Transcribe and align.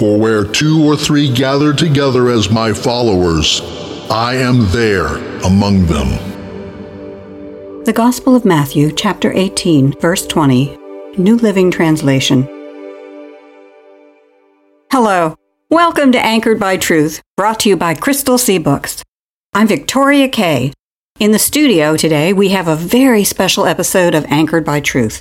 For 0.00 0.18
where 0.18 0.46
two 0.46 0.82
or 0.82 0.96
three 0.96 1.30
gather 1.30 1.74
together 1.74 2.30
as 2.30 2.48
my 2.48 2.72
followers, 2.72 3.60
I 4.10 4.36
am 4.36 4.66
there 4.70 5.16
among 5.44 5.84
them. 5.84 6.08
The 7.84 7.92
Gospel 7.94 8.34
of 8.34 8.46
Matthew, 8.46 8.92
chapter 8.92 9.30
18, 9.30 10.00
verse 10.00 10.26
20, 10.26 10.78
New 11.18 11.36
Living 11.36 11.70
Translation. 11.70 12.44
Hello. 14.90 15.36
Welcome 15.68 16.12
to 16.12 16.18
Anchored 16.18 16.58
by 16.58 16.78
Truth, 16.78 17.20
brought 17.36 17.60
to 17.60 17.68
you 17.68 17.76
by 17.76 17.92
Crystal 17.92 18.38
Sea 18.38 18.56
Books. 18.56 19.04
I'm 19.52 19.68
Victoria 19.68 20.30
Kay. 20.30 20.72
In 21.18 21.32
the 21.32 21.38
studio 21.38 21.98
today, 21.98 22.32
we 22.32 22.48
have 22.48 22.68
a 22.68 22.74
very 22.74 23.22
special 23.22 23.66
episode 23.66 24.14
of 24.14 24.24
Anchored 24.30 24.64
by 24.64 24.80
Truth. 24.80 25.20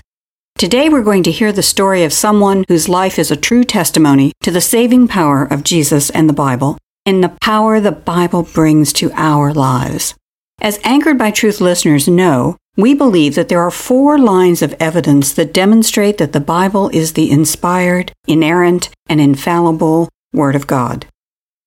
Today, 0.59 0.89
we're 0.89 1.03
going 1.03 1.23
to 1.23 1.31
hear 1.31 1.53
the 1.53 1.63
story 1.63 2.03
of 2.03 2.11
someone 2.11 2.65
whose 2.67 2.89
life 2.89 3.17
is 3.17 3.31
a 3.31 3.37
true 3.37 3.63
testimony 3.63 4.33
to 4.43 4.51
the 4.51 4.59
saving 4.59 5.07
power 5.07 5.45
of 5.45 5.63
Jesus 5.63 6.09
and 6.09 6.27
the 6.27 6.33
Bible, 6.33 6.77
and 7.05 7.23
the 7.23 7.33
power 7.41 7.79
the 7.79 7.93
Bible 7.93 8.43
brings 8.43 8.91
to 8.91 9.09
our 9.13 9.53
lives. 9.53 10.15
As 10.59 10.77
Anchored 10.83 11.17
by 11.17 11.31
Truth 11.31 11.61
listeners 11.61 12.09
know, 12.09 12.57
we 12.75 12.93
believe 12.93 13.35
that 13.35 13.47
there 13.47 13.61
are 13.61 13.71
four 13.71 14.19
lines 14.19 14.61
of 14.61 14.75
evidence 14.81 15.31
that 15.31 15.53
demonstrate 15.53 16.17
that 16.17 16.33
the 16.33 16.41
Bible 16.41 16.89
is 16.89 17.13
the 17.13 17.31
inspired, 17.31 18.11
inerrant, 18.27 18.89
and 19.07 19.21
infallible 19.21 20.09
Word 20.33 20.57
of 20.57 20.67
God. 20.67 21.05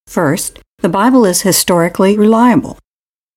First, 0.06 0.61
the 0.81 0.91
Bible 0.91 1.25
is 1.25 1.41
historically 1.41 2.19
reliable. 2.19 2.79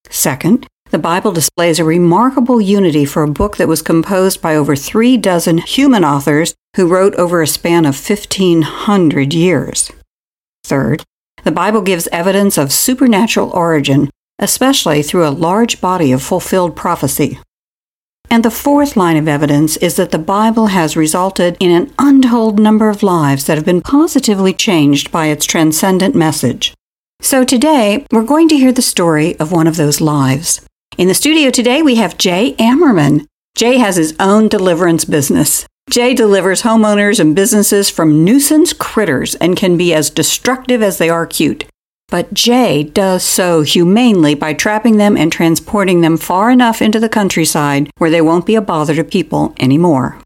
Second, 0.10 0.68
the 0.92 1.00
Bible 1.00 1.34
displays 1.34 1.78
a 1.78 1.84
remarkable 1.84 2.62
unity 2.62 3.04
for 3.04 3.24
a 3.24 3.28
book 3.28 3.58
that 3.58 3.68
was 3.68 3.82
composed 3.82 4.42
by 4.42 4.56
over 4.56 4.76
three 4.76 5.18
dozen 5.18 5.58
human 5.58 6.06
authors 6.06 6.56
who 6.78 6.88
wrote 6.88 7.14
over 7.16 7.42
a 7.42 7.48
span 7.48 7.86
of 7.86 8.10
1,500 8.10 9.34
years. 9.34 9.92
Third, 10.64 11.04
the 11.44 11.52
Bible 11.52 11.82
gives 11.82 12.08
evidence 12.14 12.58
of 12.58 12.72
supernatural 12.72 13.50
origin, 13.50 14.10
especially 14.40 15.04
through 15.04 15.28
a 15.28 15.30
large 15.30 15.82
body 15.82 16.12
of 16.12 16.24
fulfilled 16.24 16.76
prophecy. 16.76 17.40
And 18.30 18.44
the 18.44 18.50
fourth 18.52 18.96
line 18.96 19.18
of 19.18 19.28
evidence 19.28 19.78
is 19.78 19.98
that 19.98 20.12
the 20.12 20.18
Bible 20.18 20.68
has 20.68 20.96
resulted 20.96 21.58
in 21.60 21.72
an 21.72 21.94
untold 22.00 22.58
number 22.58 22.90
of 22.90 23.04
lives 23.04 23.46
that 23.46 23.58
have 23.58 23.66
been 23.66 23.82
positively 23.82 24.54
changed 24.54 25.12
by 25.12 25.28
its 25.28 25.46
transcendent 25.46 26.16
message. 26.16 26.74
So 27.22 27.44
today, 27.44 28.06
we're 28.12 28.24
going 28.24 28.48
to 28.50 28.58
hear 28.58 28.72
the 28.72 28.82
story 28.82 29.38
of 29.40 29.52
one 29.52 29.68
of 29.68 29.78
those 29.78 30.00
lives. 30.00 30.66
In 30.98 31.10
the 31.10 31.14
studio 31.14 31.50
today, 31.50 31.82
we 31.82 31.96
have 31.96 32.18
Jay 32.18 32.54
Ammerman. 32.54 33.26
Jay 33.58 33.80
has 33.80 33.98
his 33.98 34.16
own 34.18 34.48
deliverance 34.48 35.04
business. 35.04 35.66
Jay 35.90 36.14
delivers 36.14 36.62
homeowners 36.62 37.20
and 37.20 37.36
businesses 37.36 37.90
from 37.90 38.24
nuisance 38.24 38.72
critters 38.72 39.36
and 39.36 39.58
can 39.58 39.76
be 39.76 39.94
as 39.94 40.10
destructive 40.10 40.82
as 40.82 40.98
they 40.98 41.10
are 41.10 41.26
cute. 41.26 41.66
But 42.08 42.34
Jay 42.34 42.84
does 42.84 43.24
so 43.24 43.62
humanely 43.62 44.36
by 44.36 44.54
trapping 44.54 44.96
them 44.96 45.18
and 45.18 45.34
transporting 45.34 46.00
them 46.00 46.16
far 46.16 46.50
enough 46.50 46.82
into 46.82 47.02
the 47.02 47.10
countryside 47.10 47.90
where 47.98 48.10
they 48.10 48.22
won't 48.22 48.46
be 48.46 48.56
a 48.56 48.62
bother 48.62 48.96
to 48.96 49.04
people 49.04 49.54
anymore. 49.60 50.22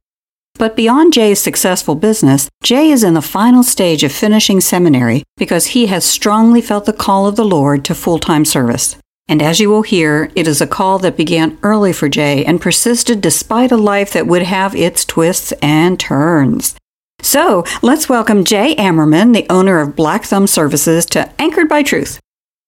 But 0.59 0.75
beyond 0.75 1.13
Jay's 1.13 1.41
successful 1.41 1.95
business, 1.95 2.47
Jay 2.61 2.91
is 2.91 3.03
in 3.03 3.15
the 3.15 3.23
final 3.23 3.63
stage 3.63 4.03
of 4.03 4.11
finishing 4.11 4.61
seminary 4.61 5.23
because 5.35 5.67
he 5.67 5.87
has 5.87 6.05
strongly 6.05 6.61
felt 6.61 6.85
the 6.85 6.93
call 6.93 7.25
of 7.25 7.37
the 7.37 7.45
Lord 7.45 7.83
to 7.85 7.95
full 7.95 8.19
time 8.19 8.45
service. 8.45 8.95
And 9.29 9.43
as 9.43 9.59
you 9.59 9.69
will 9.69 9.83
hear, 9.83 10.31
it 10.35 10.47
is 10.47 10.59
a 10.59 10.67
call 10.67 10.97
that 10.99 11.15
began 11.15 11.59
early 11.61 11.93
for 11.93 12.09
Jay 12.09 12.43
and 12.43 12.59
persisted 12.59 13.21
despite 13.21 13.71
a 13.71 13.77
life 13.77 14.11
that 14.13 14.25
would 14.25 14.41
have 14.41 14.75
its 14.75 15.05
twists 15.05 15.53
and 15.61 15.99
turns. 15.99 16.75
So 17.21 17.63
let's 17.83 18.09
welcome 18.09 18.43
Jay 18.43 18.73
Ammerman, 18.75 19.35
the 19.35 19.45
owner 19.47 19.79
of 19.79 19.95
Black 19.95 20.23
Thumb 20.23 20.47
Services, 20.47 21.05
to 21.07 21.31
Anchored 21.39 21.69
by 21.69 21.83
Truth. 21.83 22.19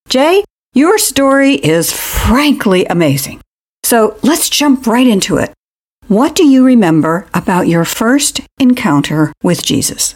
Jay, 0.07 0.43
your 0.73 0.99
story 0.99 1.55
is 1.55 1.91
frankly 1.91 2.85
amazing. 2.85 3.41
So 3.83 4.19
let's 4.21 4.47
jump 4.47 4.85
right 4.85 5.07
into 5.07 5.37
it. 5.37 5.51
What 6.09 6.35
do 6.35 6.45
you 6.45 6.63
remember 6.63 7.27
about 7.33 7.67
your 7.69 7.85
first 7.85 8.41
encounter 8.59 9.33
with 9.41 9.63
Jesus? 9.63 10.13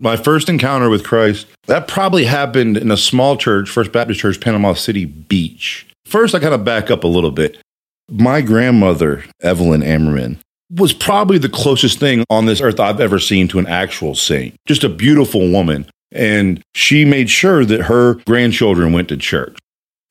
My 0.00 0.16
first 0.16 0.48
encounter 0.48 0.88
with 0.88 1.02
Christ, 1.02 1.46
that 1.66 1.88
probably 1.88 2.24
happened 2.24 2.76
in 2.76 2.90
a 2.90 2.96
small 2.96 3.36
church, 3.36 3.68
First 3.68 3.90
Baptist 3.90 4.20
Church, 4.20 4.40
Panama 4.40 4.74
City 4.74 5.04
Beach. 5.04 5.86
First, 6.04 6.36
I 6.36 6.38
kind 6.38 6.54
of 6.54 6.64
back 6.64 6.88
up 6.90 7.02
a 7.02 7.08
little 7.08 7.32
bit. 7.32 7.58
My 8.08 8.40
grandmother, 8.40 9.24
Evelyn 9.42 9.82
Ammerman, 9.82 10.38
was 10.70 10.92
probably 10.92 11.38
the 11.38 11.48
closest 11.48 11.98
thing 11.98 12.24
on 12.30 12.46
this 12.46 12.60
earth 12.60 12.78
I've 12.78 13.00
ever 13.00 13.18
seen 13.18 13.48
to 13.48 13.58
an 13.58 13.66
actual 13.66 14.14
saint. 14.14 14.54
Just 14.66 14.84
a 14.84 14.88
beautiful 14.88 15.50
woman. 15.50 15.86
And 16.12 16.62
she 16.74 17.04
made 17.04 17.28
sure 17.28 17.64
that 17.64 17.82
her 17.82 18.14
grandchildren 18.26 18.92
went 18.92 19.08
to 19.08 19.16
church. 19.16 19.58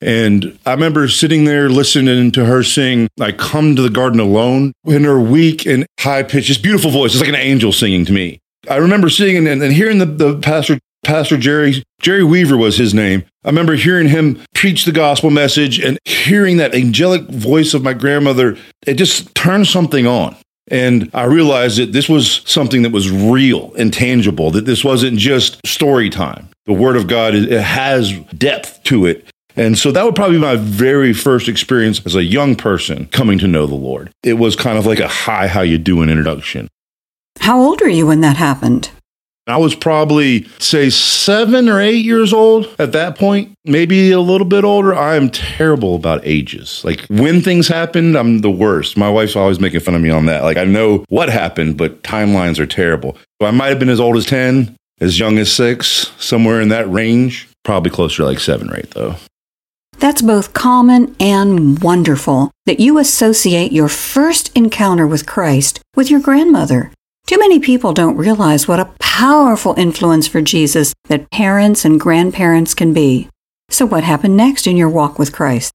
And 0.00 0.58
I 0.64 0.72
remember 0.72 1.08
sitting 1.08 1.44
there 1.44 1.68
listening 1.68 2.30
to 2.32 2.44
her 2.44 2.62
sing, 2.62 3.08
I 3.20 3.32
come 3.32 3.74
to 3.74 3.82
the 3.82 3.90
garden 3.90 4.20
alone 4.20 4.72
in 4.84 5.04
her 5.04 5.18
weak 5.18 5.66
and 5.66 5.86
high 5.98 6.22
pitched, 6.22 6.46
just 6.46 6.62
beautiful 6.62 6.90
voice. 6.90 7.12
It's 7.12 7.20
like 7.20 7.28
an 7.28 7.34
angel 7.34 7.72
singing 7.72 8.04
to 8.04 8.12
me. 8.12 8.38
I 8.68 8.76
remember 8.76 9.08
seeing 9.08 9.46
and, 9.46 9.62
and 9.62 9.72
hearing 9.72 9.98
the, 9.98 10.06
the 10.06 10.38
pastor 10.38 10.78
Pastor 11.04 11.36
Jerry, 11.36 11.84
Jerry 12.00 12.24
Weaver 12.24 12.56
was 12.56 12.76
his 12.76 12.92
name. 12.92 13.24
I 13.44 13.48
remember 13.48 13.74
hearing 13.74 14.08
him 14.08 14.42
preach 14.54 14.84
the 14.84 14.92
gospel 14.92 15.30
message 15.30 15.78
and 15.78 15.98
hearing 16.04 16.56
that 16.56 16.74
angelic 16.74 17.22
voice 17.22 17.72
of 17.72 17.82
my 17.82 17.92
grandmother. 17.92 18.58
It 18.86 18.94
just 18.94 19.34
turned 19.34 19.68
something 19.68 20.06
on. 20.06 20.36
And 20.70 21.10
I 21.14 21.24
realized 21.24 21.78
that 21.78 21.92
this 21.92 22.08
was 22.08 22.42
something 22.44 22.82
that 22.82 22.92
was 22.92 23.10
real 23.10 23.72
and 23.76 23.92
tangible, 23.92 24.50
that 24.50 24.66
this 24.66 24.84
wasn't 24.84 25.18
just 25.18 25.66
story 25.66 26.10
time. 26.10 26.48
The 26.66 26.74
Word 26.74 26.96
of 26.96 27.06
God, 27.06 27.34
it 27.34 27.50
has 27.50 28.12
depth 28.36 28.82
to 28.84 29.06
it. 29.06 29.24
And 29.56 29.78
so 29.78 29.90
that 29.90 30.04
would 30.04 30.14
probably 30.14 30.36
be 30.36 30.42
my 30.42 30.56
very 30.56 31.12
first 31.14 31.48
experience 31.48 32.04
as 32.04 32.14
a 32.14 32.22
young 32.22 32.54
person 32.54 33.06
coming 33.06 33.38
to 33.38 33.48
know 33.48 33.66
the 33.66 33.74
Lord. 33.74 34.10
It 34.22 34.34
was 34.34 34.56
kind 34.56 34.78
of 34.78 34.84
like 34.84 35.00
a 35.00 35.08
hi, 35.08 35.48
how 35.48 35.62
you 35.62 35.78
doing 35.78 36.10
introduction. 36.10 36.68
How 37.40 37.60
old 37.60 37.82
are 37.82 37.88
you 37.88 38.06
when 38.06 38.20
that 38.20 38.36
happened? 38.36 38.90
I 39.48 39.56
was 39.56 39.74
probably, 39.74 40.46
say, 40.58 40.90
seven 40.90 41.70
or 41.70 41.80
eight 41.80 42.04
years 42.04 42.34
old 42.34 42.68
at 42.78 42.92
that 42.92 43.18
point, 43.18 43.54
maybe 43.64 44.12
a 44.12 44.20
little 44.20 44.46
bit 44.46 44.62
older. 44.62 44.94
I 44.94 45.16
am 45.16 45.30
terrible 45.30 45.94
about 45.94 46.20
ages. 46.22 46.84
Like 46.84 47.06
when 47.06 47.40
things 47.40 47.66
happened, 47.66 48.16
I'm 48.16 48.40
the 48.40 48.50
worst. 48.50 48.98
My 48.98 49.08
wife's 49.08 49.36
always 49.36 49.58
making 49.58 49.80
fun 49.80 49.94
of 49.94 50.02
me 50.02 50.10
on 50.10 50.26
that. 50.26 50.42
Like 50.44 50.58
I 50.58 50.64
know 50.64 51.02
what 51.08 51.30
happened, 51.30 51.78
but 51.78 52.02
timelines 52.02 52.58
are 52.58 52.66
terrible. 52.66 53.16
So 53.40 53.48
I 53.48 53.50
might 53.50 53.68
have 53.68 53.78
been 53.78 53.88
as 53.88 54.00
old 54.00 54.18
as 54.18 54.26
10, 54.26 54.76
as 55.00 55.18
young 55.18 55.38
as 55.38 55.50
six, 55.50 56.12
somewhere 56.18 56.60
in 56.60 56.68
that 56.68 56.90
range. 56.90 57.48
Probably 57.64 57.90
closer 57.90 58.18
to 58.18 58.26
like 58.26 58.40
seven 58.40 58.70
or 58.70 58.76
eight, 58.76 58.90
though. 58.90 59.16
That's 59.98 60.22
both 60.22 60.52
common 60.52 61.16
and 61.18 61.82
wonderful 61.82 62.50
that 62.66 62.80
you 62.80 62.98
associate 62.98 63.72
your 63.72 63.88
first 63.88 64.54
encounter 64.56 65.06
with 65.06 65.26
Christ 65.26 65.80
with 65.96 66.10
your 66.10 66.20
grandmother. 66.20 66.92
Too 67.28 67.38
many 67.38 67.60
people 67.60 67.92
don't 67.92 68.16
realize 68.16 68.66
what 68.66 68.80
a 68.80 68.90
powerful 69.00 69.74
influence 69.74 70.26
for 70.26 70.40
Jesus 70.40 70.94
that 71.08 71.30
parents 71.30 71.84
and 71.84 72.00
grandparents 72.00 72.72
can 72.72 72.94
be. 72.94 73.28
So, 73.68 73.84
what 73.84 74.02
happened 74.02 74.34
next 74.34 74.66
in 74.66 74.78
your 74.78 74.88
walk 74.88 75.18
with 75.18 75.34
Christ? 75.34 75.70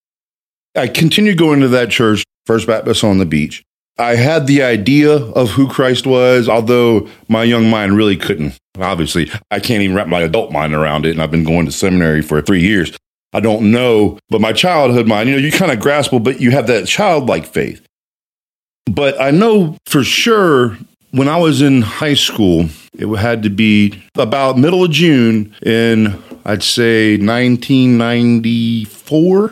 I 0.75 0.87
continued 0.87 1.37
going 1.37 1.59
to 1.59 1.67
that 1.67 1.91
church, 1.91 2.23
First 2.47 2.65
Baptist 2.65 3.03
on 3.03 3.19
the 3.19 3.27
beach. 3.27 3.61
I 3.99 4.15
had 4.15 4.47
the 4.47 4.63
idea 4.63 5.13
of 5.13 5.51
who 5.51 5.67
Christ 5.69 6.07
was, 6.07 6.49
although 6.49 7.07
my 7.27 7.43
young 7.43 7.69
mind 7.69 7.97
really 7.97 8.17
couldn't. 8.17 8.57
Obviously, 8.79 9.29
I 9.51 9.59
can't 9.59 9.83
even 9.83 9.95
wrap 9.95 10.07
my 10.07 10.21
adult 10.21 10.51
mind 10.51 10.73
around 10.73 11.05
it, 11.05 11.11
and 11.11 11.21
I've 11.21 11.29
been 11.29 11.43
going 11.43 11.67
to 11.67 11.71
seminary 11.71 12.23
for 12.23 12.41
three 12.41 12.61
years. 12.61 12.97
I 13.31 13.41
don't 13.41 13.69
know, 13.69 14.17
but 14.29 14.41
my 14.41 14.53
childhood 14.53 15.07
mind, 15.07 15.29
you 15.29 15.35
know, 15.35 15.41
you 15.41 15.51
kind 15.51 15.71
of 15.71 15.79
grasp, 15.79 16.13
but 16.19 16.41
you 16.41 16.49
have 16.49 16.65
that 16.65 16.87
childlike 16.87 17.45
faith. 17.45 17.85
But 18.87 19.21
I 19.21 19.29
know 19.29 19.77
for 19.85 20.03
sure 20.03 20.79
when 21.13 21.29
I 21.29 21.37
was 21.37 21.61
in 21.61 21.81
high 21.83 22.15
school, 22.15 22.67
it 22.97 23.05
had 23.17 23.43
to 23.43 23.49
be 23.49 24.01
about 24.15 24.57
middle 24.57 24.83
of 24.83 24.91
June 24.91 25.55
in, 25.63 26.19
I'd 26.43 26.63
say, 26.63 27.15
1994. 27.17 29.51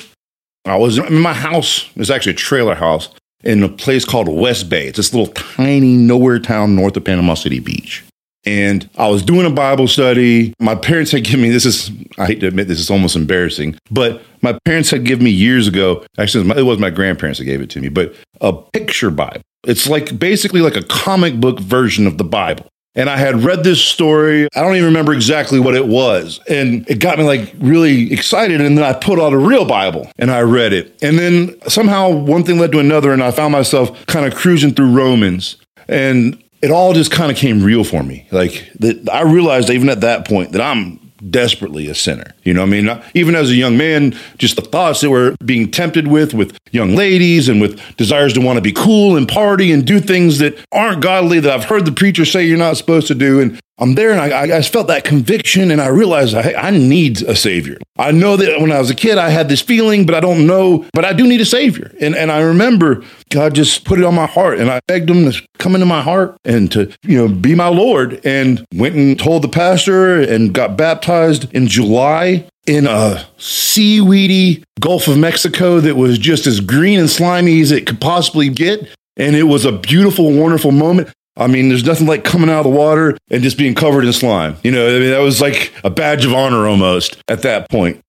I 0.66 0.76
was 0.76 0.98
in 0.98 1.20
my 1.20 1.34
house. 1.34 1.90
It's 1.96 2.10
actually 2.10 2.34
a 2.34 2.36
trailer 2.36 2.76
house. 2.76 3.10
in 3.44 3.64
a 3.64 3.70
place 3.70 4.06
called 4.06 4.30
West 4.30 4.70
Bay. 4.70 4.86
It's 4.88 4.98
this 4.98 5.14
little 5.16 5.34
tiny 5.34 5.98
nowhere 5.98 6.38
town 6.38 6.76
north 6.76 6.96
of 6.96 7.04
Panama 7.04 7.34
City 7.34 7.58
Beach. 7.60 8.04
And 8.46 8.88
I 8.98 9.08
was 9.08 9.24
doing 9.24 9.48
a 9.48 9.52
Bible 9.52 9.88
study. 9.88 10.54
My 10.60 10.76
parents 10.76 11.10
had 11.12 11.24
given 11.24 11.42
me 11.42 11.50
this 11.50 11.66
is 11.66 11.90
I 12.20 12.28
hate 12.28 12.40
to 12.42 12.48
admit 12.48 12.68
this 12.68 12.80
is 12.80 12.92
almost 12.92 13.16
embarrassing, 13.16 13.78
but 13.90 14.22
my 14.42 14.56
parents 14.66 14.92
had 14.92 15.06
given 15.06 15.26
me 15.26 15.32
years 15.32 15.68
ago. 15.68 16.06
Actually, 16.20 16.48
it 16.60 16.64
was 16.64 16.78
my 16.78 16.92
grandparents 16.92 17.40
that 17.40 17.46
gave 17.46 17.62
it 17.62 17.70
to 17.72 17.82
me, 17.82 17.90
but 17.90 18.14
a 18.42 18.54
picture 18.54 19.10
Bible. 19.12 19.42
It's 19.64 19.88
like 19.88 20.18
basically 20.18 20.62
like 20.62 20.76
a 20.76 20.84
comic 20.84 21.40
book 21.40 21.60
version 21.60 22.08
of 22.08 22.18
the 22.18 22.24
Bible. 22.24 22.68
And 22.94 23.10
I 23.10 23.16
had 23.16 23.44
read 23.44 23.64
this 23.64 23.82
story. 23.82 24.50
I 24.54 24.62
don't 24.62 24.76
even 24.76 24.88
remember 24.88 25.14
exactly 25.14 25.60
what 25.60 25.76
it 25.76 25.88
was. 25.88 26.42
And 26.50 26.90
it 26.90 27.00
got 27.00 27.18
me 27.18 27.24
like 27.24 27.54
really 27.58 28.12
excited. 28.12 28.60
And 28.60 28.78
then 28.78 28.84
I 28.84 28.92
put 28.94 29.18
out 29.18 29.32
a 29.32 29.38
real 29.38 29.64
Bible 29.64 30.12
and 30.18 30.30
I 30.30 30.42
read 30.42 30.74
it. 30.74 31.02
And 31.02 31.18
then 31.18 31.56
somehow 31.70 32.10
one 32.10 32.44
thing 32.44 32.60
led 32.60 32.74
to 32.74 32.80
another. 32.80 33.14
And 33.14 33.24
I 33.24 33.32
found 33.32 33.54
myself 33.54 34.06
kind 34.08 34.26
of 34.26 34.36
cruising 34.36 34.74
through 34.74 34.92
Romans. 34.92 35.56
And 35.88 36.44
it 36.62 36.70
all 36.70 36.94
just 36.94 37.12
kind 37.12 37.32
of 37.32 37.38
came 37.38 37.64
real 37.64 37.86
for 37.86 38.04
me. 38.04 38.28
Like 38.30 38.70
that 38.80 39.10
I 39.10 39.22
realized 39.22 39.70
even 39.70 39.90
at 39.90 40.02
that 40.02 40.28
point 40.28 40.52
that 40.52 40.62
I'm 40.62 41.00
desperately 41.30 41.88
a 41.88 41.96
sinner. 41.96 42.34
You 42.44 42.54
know, 42.54 42.64
I 42.64 42.66
mean, 42.66 42.90
even 43.14 43.36
as 43.36 43.50
a 43.50 43.56
young 43.56 43.78
man, 43.78 44.18
just 44.38 44.56
the 44.56 44.62
thoughts 44.62 45.02
that 45.02 45.10
we're 45.10 45.36
being 45.46 45.70
tempted 45.70 46.08
with, 46.08 46.34
with 46.34 46.58
young 46.72 46.96
ladies 46.96 47.50
and 47.50 47.62
with 47.62 47.80
desires 47.98 48.34
to 48.34 48.42
want 48.42 48.58
to 48.58 48.62
be 48.62 48.72
cool 48.72 49.18
and 49.18 49.28
party 49.28 49.72
and 49.72 49.86
do 49.86 50.00
things 50.00 50.40
that 50.40 50.58
aren't 50.72 51.02
godly 51.02 51.40
that 51.40 51.52
I've 51.52 51.66
heard 51.66 51.86
the 51.86 51.92
preacher 51.92 52.26
say 52.26 52.46
you're 52.46 52.58
not 52.58 52.78
supposed 52.78 53.08
to 53.08 53.16
do. 53.16 53.40
And 53.40 53.60
I'm 53.78 53.96
there 53.96 54.12
and 54.12 54.22
I, 54.22 54.58
I 54.58 54.62
felt 54.62 54.88
that 54.88 55.04
conviction 55.04 55.72
and 55.72 55.82
I 55.82 55.88
realized 55.88 56.36
I, 56.36 56.54
I 56.54 56.70
need 56.70 57.24
a 57.24 57.36
savior. 57.36 57.78
I 57.98 58.12
know 58.12 58.38
that 58.38 58.62
when 58.62 58.72
I 58.72 58.80
was 58.80 58.92
a 58.92 58.96
kid, 58.96 59.18
I 59.18 59.30
had 59.30 59.50
this 59.50 59.62
feeling, 59.62 60.06
but 60.06 60.14
I 60.14 60.20
don't 60.20 60.46
know, 60.46 60.86
but 60.94 61.04
I 61.04 61.14
do 61.14 61.28
need 61.28 61.42
a 61.42 61.46
savior. 61.46 61.92
And, 62.00 62.16
and 62.16 62.32
I 62.32 62.42
remember 62.42 63.04
God 63.30 63.56
just 63.56 63.86
put 63.86 63.98
it 63.98 64.06
on 64.06 64.14
my 64.14 64.28
heart 64.28 64.60
and 64.60 64.70
I 64.70 64.82
begged 64.88 65.10
him 65.10 65.32
to 65.32 65.42
come 65.58 65.74
into 65.74 65.88
my 65.88 66.02
heart 66.02 66.38
and 66.46 66.72
to, 66.74 66.94
you 67.04 67.18
know, 67.18 67.28
be 67.28 67.56
my 67.56 67.70
Lord 67.70 68.24
and 68.24 68.64
went 68.76 68.96
and 68.96 69.18
told 69.18 69.42
the 69.42 69.50
pastor 69.50 70.22
and 70.22 70.54
got 70.54 70.78
baptized 70.78 71.52
in 71.54 71.68
July 71.68 72.48
in 72.68 72.86
a 72.86 73.26
seaweedy 73.38 74.64
Gulf 74.80 75.08
of 75.08 75.18
Mexico 75.18 75.80
that 75.80 75.96
was 75.96 76.18
just 76.18 76.46
as 76.46 76.60
green 76.60 77.00
and 77.00 77.10
slimy 77.10 77.62
as 77.62 77.72
it 77.72 77.88
could 77.88 78.00
possibly 78.00 78.50
get. 78.50 78.88
And 79.18 79.36
it 79.36 79.44
was 79.44 79.66
a 79.66 79.72
beautiful, 79.72 80.32
wonderful 80.32 80.72
moment. 80.72 81.12
I 81.38 81.48
mean, 81.48 81.70
there's 81.70 81.86
nothing 81.86 82.08
like 82.08 82.24
coming 82.24 82.50
out 82.50 82.66
of 82.66 82.72
the 82.72 82.78
water 82.78 83.18
and 83.30 83.42
just 83.42 83.58
being 83.58 83.74
covered 83.74 84.06
in 84.06 84.14
slime. 84.14 84.58
You 84.64 84.72
know, 84.72 84.88
I 84.88 85.00
mean, 85.00 85.12
that 85.12 85.20
was 85.20 85.42
like 85.42 85.74
a 85.84 85.90
badge 85.90 86.26
of 86.26 86.34
honor 86.34 86.68
almost 86.68 87.22
at 87.28 87.44
that 87.44 87.70
point. 87.70 88.02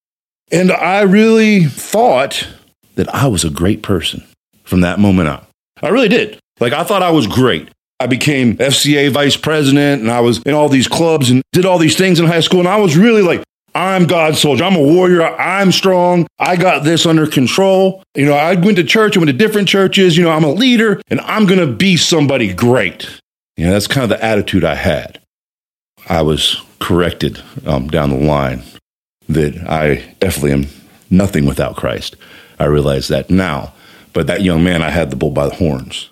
And 0.50 0.72
I 0.72 1.02
really 1.02 1.64
thought 1.64 2.48
that 2.96 3.12
I 3.14 3.28
was 3.28 3.44
a 3.44 3.50
great 3.50 3.82
person 3.82 4.24
from 4.64 4.80
that 4.82 4.98
moment 4.98 5.28
on. 5.28 5.46
I 5.80 5.88
really 5.88 6.08
did. 6.08 6.38
Like, 6.60 6.72
I 6.72 6.84
thought 6.84 7.02
I 7.02 7.10
was 7.10 7.26
great. 7.26 7.69
I 7.98 8.06
became 8.06 8.56
FCA 8.56 9.10
vice 9.10 9.36
president 9.36 10.02
and 10.02 10.10
I 10.10 10.20
was 10.20 10.42
in 10.42 10.54
all 10.54 10.69
these 10.69 10.88
clubs 10.88 11.30
and 11.30 11.42
did 11.52 11.64
all 11.64 11.78
these 11.78 11.96
things 11.96 12.19
in 12.19 12.26
high 12.26 12.40
school. 12.40 12.58
And 12.58 12.69
I 12.69 12.76
was 12.76 12.96
really 12.96 13.22
like, 13.22 13.42
I'm 13.74 14.06
God's 14.06 14.38
soldier. 14.38 14.64
I'm 14.64 14.76
a 14.76 14.82
warrior. 14.82 15.22
I'm 15.22 15.72
strong. 15.72 16.26
I 16.38 16.56
got 16.56 16.84
this 16.84 17.06
under 17.06 17.26
control. 17.26 18.02
You 18.14 18.26
know, 18.26 18.34
I 18.34 18.54
went 18.54 18.76
to 18.76 18.84
church. 18.84 19.16
I 19.16 19.20
went 19.20 19.30
to 19.30 19.36
different 19.36 19.69
churches. 19.69 20.16
You 20.16 20.24
know, 20.24 20.30
I'm 20.30 20.44
a 20.44 20.52
leader 20.52 21.00
and 21.08 21.20
I'm 21.22 21.46
going 21.46 21.60
to 21.60 21.72
be 21.72 21.96
somebody 21.96 22.52
great. 22.52 23.20
You 23.56 23.66
know, 23.66 23.72
that's 23.72 23.86
kind 23.86 24.04
of 24.04 24.10
the 24.10 24.24
attitude 24.24 24.64
I 24.64 24.74
had. 24.74 25.20
I 26.08 26.22
was 26.22 26.62
corrected 26.80 27.42
um, 27.66 27.88
down 27.88 28.10
the 28.10 28.16
line 28.16 28.62
that 29.28 29.56
I 29.69 30.14
definitely 30.19 30.52
am 30.52 30.66
nothing 31.10 31.46
without 31.46 31.76
Christ. 31.76 32.16
I 32.58 32.64
realize 32.64 33.08
that 33.08 33.30
now. 33.30 33.72
But 34.12 34.26
that 34.26 34.42
young 34.42 34.62
man, 34.62 34.82
I 34.82 34.90
had 34.90 35.10
the 35.10 35.16
bull 35.16 35.30
by 35.30 35.48
the 35.48 35.54
horns. 35.54 36.10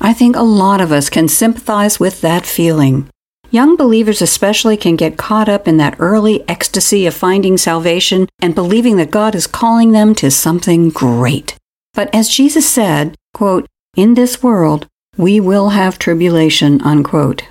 I 0.00 0.12
think 0.12 0.36
a 0.36 0.42
lot 0.42 0.80
of 0.80 0.92
us 0.92 1.10
can 1.10 1.28
sympathize 1.28 1.98
with 1.98 2.20
that 2.20 2.46
feeling. 2.46 3.08
Young 3.50 3.76
believers, 3.76 4.20
especially, 4.20 4.76
can 4.76 4.96
get 4.96 5.16
caught 5.16 5.48
up 5.48 5.68
in 5.68 5.76
that 5.76 5.96
early 5.98 6.46
ecstasy 6.48 7.06
of 7.06 7.14
finding 7.14 7.56
salvation 7.56 8.28
and 8.40 8.54
believing 8.54 8.96
that 8.96 9.10
God 9.10 9.34
is 9.34 9.46
calling 9.46 9.92
them 9.92 10.14
to 10.16 10.30
something 10.30 10.90
great. 10.90 11.56
But 11.94 12.12
as 12.14 12.28
Jesus 12.28 12.68
said, 12.68 13.14
quote, 13.34 13.66
In 13.96 14.14
this 14.14 14.42
world, 14.42 14.86
we 15.16 15.40
will 15.40 15.70
have 15.70 15.98
tribulation, 15.98 16.82
unquote. 16.82 17.44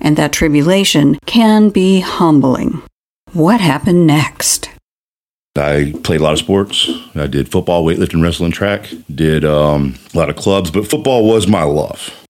And 0.00 0.16
that 0.16 0.32
tribulation 0.32 1.18
can 1.26 1.68
be 1.68 2.00
humbling. 2.00 2.82
What 3.32 3.60
happened 3.60 4.06
next? 4.06 4.68
I 5.54 5.94
played 6.02 6.20
a 6.20 6.22
lot 6.22 6.32
of 6.32 6.38
sports. 6.38 6.90
I 7.14 7.26
did 7.26 7.50
football, 7.52 7.84
weightlifting, 7.84 8.22
wrestling, 8.22 8.52
track, 8.52 8.88
did 9.14 9.44
um, 9.44 9.96
a 10.14 10.18
lot 10.18 10.30
of 10.30 10.36
clubs, 10.36 10.70
but 10.70 10.88
football 10.88 11.28
was 11.28 11.46
my 11.46 11.62
love. 11.62 12.21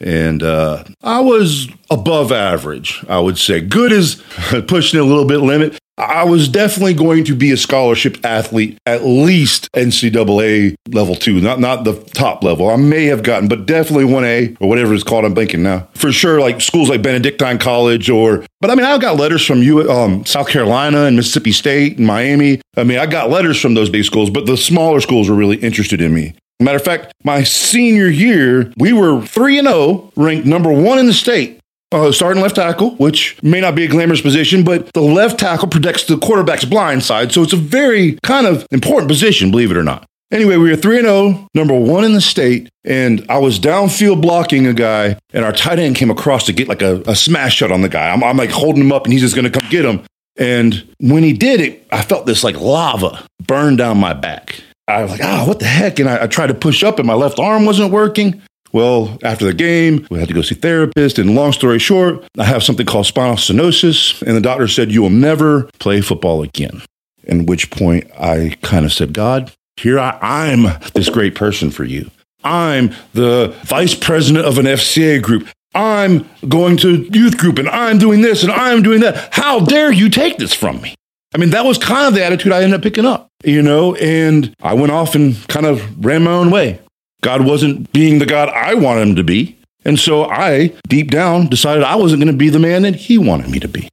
And 0.00 0.42
uh, 0.42 0.84
I 1.02 1.20
was 1.20 1.68
above 1.90 2.32
average, 2.32 3.04
I 3.08 3.20
would 3.20 3.38
say. 3.38 3.60
Good 3.60 3.92
is 3.92 4.22
pushing 4.66 4.98
a 4.98 5.04
little 5.04 5.26
bit 5.26 5.38
limit. 5.38 5.78
I 6.00 6.24
was 6.24 6.48
definitely 6.48 6.94
going 6.94 7.24
to 7.24 7.34
be 7.34 7.50
a 7.50 7.58
scholarship 7.58 8.24
athlete, 8.24 8.78
at 8.86 9.04
least 9.04 9.70
NCAA 9.72 10.74
level 10.88 11.14
two, 11.14 11.40
not 11.42 11.60
not 11.60 11.84
the 11.84 11.92
top 12.14 12.42
level. 12.42 12.70
I 12.70 12.76
may 12.76 13.04
have 13.06 13.22
gotten, 13.22 13.48
but 13.48 13.66
definitely 13.66 14.06
one 14.06 14.24
A 14.24 14.56
or 14.60 14.68
whatever 14.68 14.94
it's 14.94 15.04
called. 15.04 15.26
I'm 15.26 15.34
thinking 15.34 15.62
now 15.62 15.88
for 15.94 16.10
sure, 16.10 16.40
like 16.40 16.62
schools 16.62 16.88
like 16.88 17.02
Benedictine 17.02 17.58
College 17.58 18.08
or. 18.08 18.46
But 18.62 18.70
I 18.70 18.74
mean, 18.76 18.86
I 18.86 18.96
got 18.96 19.18
letters 19.18 19.44
from 19.44 19.62
you, 19.62 19.90
um, 19.90 20.24
South 20.24 20.48
Carolina 20.48 21.04
and 21.04 21.16
Mississippi 21.16 21.52
State 21.52 21.98
and 21.98 22.06
Miami. 22.06 22.62
I 22.76 22.84
mean, 22.84 22.98
I 22.98 23.04
got 23.04 23.28
letters 23.28 23.60
from 23.60 23.74
those 23.74 23.90
big 23.90 24.04
schools, 24.04 24.30
but 24.30 24.46
the 24.46 24.56
smaller 24.56 25.00
schools 25.00 25.28
were 25.28 25.36
really 25.36 25.56
interested 25.58 26.00
in 26.00 26.14
me. 26.14 26.34
Matter 26.60 26.76
of 26.76 26.84
fact, 26.84 27.12
my 27.24 27.42
senior 27.42 28.08
year, 28.08 28.70
we 28.76 28.92
were 28.92 29.24
3 29.24 29.58
and 29.58 29.68
0, 29.68 30.12
ranked 30.14 30.46
number 30.46 30.70
one 30.70 30.98
in 30.98 31.06
the 31.06 31.14
state. 31.14 31.58
Uh, 31.92 32.12
starting 32.12 32.40
left 32.40 32.54
tackle, 32.54 32.90
which 32.96 33.42
may 33.42 33.60
not 33.60 33.74
be 33.74 33.84
a 33.84 33.88
glamorous 33.88 34.20
position, 34.20 34.62
but 34.62 34.92
the 34.92 35.00
left 35.00 35.40
tackle 35.40 35.66
protects 35.66 36.04
the 36.04 36.16
quarterback's 36.16 36.64
blind 36.64 37.02
side. 37.02 37.32
So 37.32 37.42
it's 37.42 37.52
a 37.52 37.56
very 37.56 38.16
kind 38.22 38.46
of 38.46 38.64
important 38.70 39.08
position, 39.08 39.50
believe 39.50 39.72
it 39.72 39.76
or 39.76 39.82
not. 39.82 40.06
Anyway, 40.30 40.56
we 40.56 40.70
were 40.70 40.76
3 40.76 41.00
0, 41.00 41.48
number 41.54 41.76
one 41.76 42.04
in 42.04 42.12
the 42.12 42.20
state, 42.20 42.68
and 42.84 43.26
I 43.28 43.38
was 43.38 43.58
downfield 43.58 44.22
blocking 44.22 44.66
a 44.66 44.72
guy, 44.72 45.16
and 45.32 45.44
our 45.44 45.52
tight 45.52 45.80
end 45.80 45.96
came 45.96 46.10
across 46.10 46.46
to 46.46 46.52
get 46.52 46.68
like 46.68 46.82
a, 46.82 47.02
a 47.06 47.16
smash 47.16 47.56
shot 47.56 47.72
on 47.72 47.80
the 47.80 47.88
guy. 47.88 48.10
I'm, 48.10 48.22
I'm 48.22 48.36
like 48.36 48.50
holding 48.50 48.82
him 48.82 48.92
up, 48.92 49.04
and 49.04 49.12
he's 49.12 49.22
just 49.22 49.34
going 49.34 49.50
to 49.50 49.60
come 49.60 49.68
get 49.70 49.84
him. 49.84 50.04
And 50.36 50.86
when 51.00 51.24
he 51.24 51.32
did 51.32 51.60
it, 51.60 51.86
I 51.90 52.02
felt 52.02 52.26
this 52.26 52.44
like 52.44 52.60
lava 52.60 53.24
burn 53.44 53.74
down 53.74 53.98
my 53.98 54.12
back. 54.12 54.62
I 54.90 55.02
was 55.02 55.12
like, 55.12 55.20
ah, 55.22 55.42
oh, 55.42 55.48
what 55.48 55.58
the 55.58 55.66
heck? 55.66 55.98
And 55.98 56.08
I, 56.08 56.24
I 56.24 56.26
tried 56.26 56.48
to 56.48 56.54
push 56.54 56.82
up 56.82 56.98
and 56.98 57.06
my 57.06 57.14
left 57.14 57.38
arm 57.38 57.64
wasn't 57.64 57.92
working. 57.92 58.42
Well, 58.72 59.18
after 59.22 59.44
the 59.44 59.54
game, 59.54 60.06
we 60.10 60.18
had 60.18 60.28
to 60.28 60.34
go 60.34 60.42
see 60.42 60.54
therapist. 60.54 61.18
And 61.18 61.34
long 61.34 61.52
story 61.52 61.78
short, 61.78 62.24
I 62.38 62.44
have 62.44 62.62
something 62.62 62.86
called 62.86 63.06
spinal 63.06 63.36
stenosis. 63.36 64.22
And 64.22 64.36
the 64.36 64.40
doctor 64.40 64.68
said, 64.68 64.92
you 64.92 65.02
will 65.02 65.10
never 65.10 65.64
play 65.78 66.00
football 66.00 66.42
again. 66.42 66.82
At 67.26 67.46
which 67.46 67.70
point 67.70 68.10
I 68.18 68.56
kind 68.62 68.84
of 68.84 68.92
said, 68.92 69.12
God, 69.12 69.52
here 69.76 69.98
I, 69.98 70.18
I'm 70.20 70.78
this 70.94 71.08
great 71.08 71.34
person 71.34 71.70
for 71.70 71.84
you. 71.84 72.10
I'm 72.44 72.94
the 73.12 73.54
vice 73.64 73.94
president 73.94 74.46
of 74.46 74.58
an 74.58 74.66
FCA 74.66 75.22
group. 75.22 75.48
I'm 75.74 76.28
going 76.48 76.76
to 76.78 77.08
youth 77.12 77.36
group 77.36 77.58
and 77.58 77.68
I'm 77.68 77.98
doing 77.98 78.22
this 78.22 78.42
and 78.42 78.50
I'm 78.50 78.82
doing 78.82 79.00
that. 79.00 79.32
How 79.32 79.60
dare 79.60 79.92
you 79.92 80.08
take 80.08 80.38
this 80.38 80.54
from 80.54 80.80
me? 80.80 80.94
I 81.34 81.38
mean, 81.38 81.50
that 81.50 81.64
was 81.64 81.78
kind 81.78 82.06
of 82.06 82.14
the 82.14 82.24
attitude 82.24 82.52
I 82.52 82.62
ended 82.62 82.78
up 82.78 82.82
picking 82.82 83.06
up, 83.06 83.28
you 83.44 83.62
know, 83.62 83.94
and 83.96 84.54
I 84.60 84.74
went 84.74 84.92
off 84.92 85.14
and 85.14 85.36
kind 85.48 85.66
of 85.66 86.04
ran 86.04 86.24
my 86.24 86.32
own 86.32 86.50
way. 86.50 86.80
God 87.22 87.44
wasn't 87.44 87.92
being 87.92 88.18
the 88.18 88.26
God 88.26 88.48
I 88.48 88.74
wanted 88.74 89.08
him 89.08 89.16
to 89.16 89.24
be. 89.24 89.56
And 89.84 89.98
so 89.98 90.24
I, 90.24 90.74
deep 90.88 91.10
down, 91.10 91.46
decided 91.46 91.84
I 91.84 91.96
wasn't 91.96 92.22
going 92.22 92.32
to 92.32 92.38
be 92.38 92.48
the 92.48 92.58
man 92.58 92.82
that 92.82 92.96
he 92.96 93.16
wanted 93.16 93.48
me 93.48 93.60
to 93.60 93.68
be. 93.68 93.88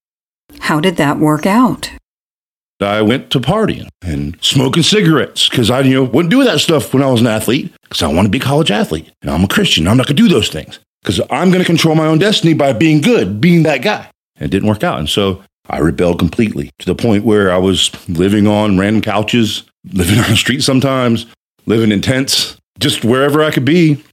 How 0.59 0.79
did 0.79 0.97
that 0.97 1.19
work 1.19 1.45
out? 1.45 1.91
I 2.79 3.01
went 3.01 3.31
to 3.31 3.39
partying 3.39 3.87
and 4.03 4.37
smoking 4.41 4.83
cigarettes 4.83 5.49
because 5.49 5.71
I, 5.71 5.81
you 5.81 5.93
know, 5.95 6.03
wouldn't 6.03 6.31
do 6.31 6.43
that 6.43 6.59
stuff 6.59 6.93
when 6.93 7.01
I 7.01 7.09
was 7.09 7.21
an 7.21 7.27
athlete 7.27 7.73
because 7.83 8.03
I 8.03 8.07
want 8.07 8.25
to 8.25 8.29
be 8.29 8.37
a 8.37 8.41
college 8.41 8.69
athlete. 8.69 9.11
And 9.21 9.31
I'm 9.31 9.43
a 9.43 9.47
Christian. 9.47 9.87
I'm 9.87 9.97
not 9.97 10.07
going 10.07 10.17
to 10.17 10.23
do 10.23 10.29
those 10.29 10.49
things 10.49 10.79
because 11.01 11.19
I'm 11.31 11.49
going 11.49 11.61
to 11.61 11.65
control 11.65 11.95
my 11.95 12.05
own 12.05 12.19
destiny 12.19 12.53
by 12.53 12.73
being 12.73 13.01
good, 13.01 13.41
being 13.41 13.63
that 13.63 13.81
guy. 13.81 14.09
And 14.35 14.45
it 14.45 14.51
didn't 14.51 14.69
work 14.69 14.83
out. 14.83 14.99
And 14.99 15.09
so 15.09 15.43
I 15.69 15.79
rebelled 15.79 16.19
completely 16.19 16.71
to 16.79 16.85
the 16.85 16.95
point 16.95 17.23
where 17.23 17.51
I 17.51 17.57
was 17.57 17.91
living 18.09 18.47
on 18.47 18.77
random 18.77 19.01
couches, 19.01 19.63
living 19.91 20.19
on 20.23 20.29
the 20.29 20.37
street 20.37 20.63
sometimes, 20.63 21.25
living 21.65 21.91
in 21.91 22.01
tents, 22.01 22.57
just 22.79 23.03
wherever 23.03 23.43
I 23.43 23.51
could 23.51 23.65
be. 23.65 24.03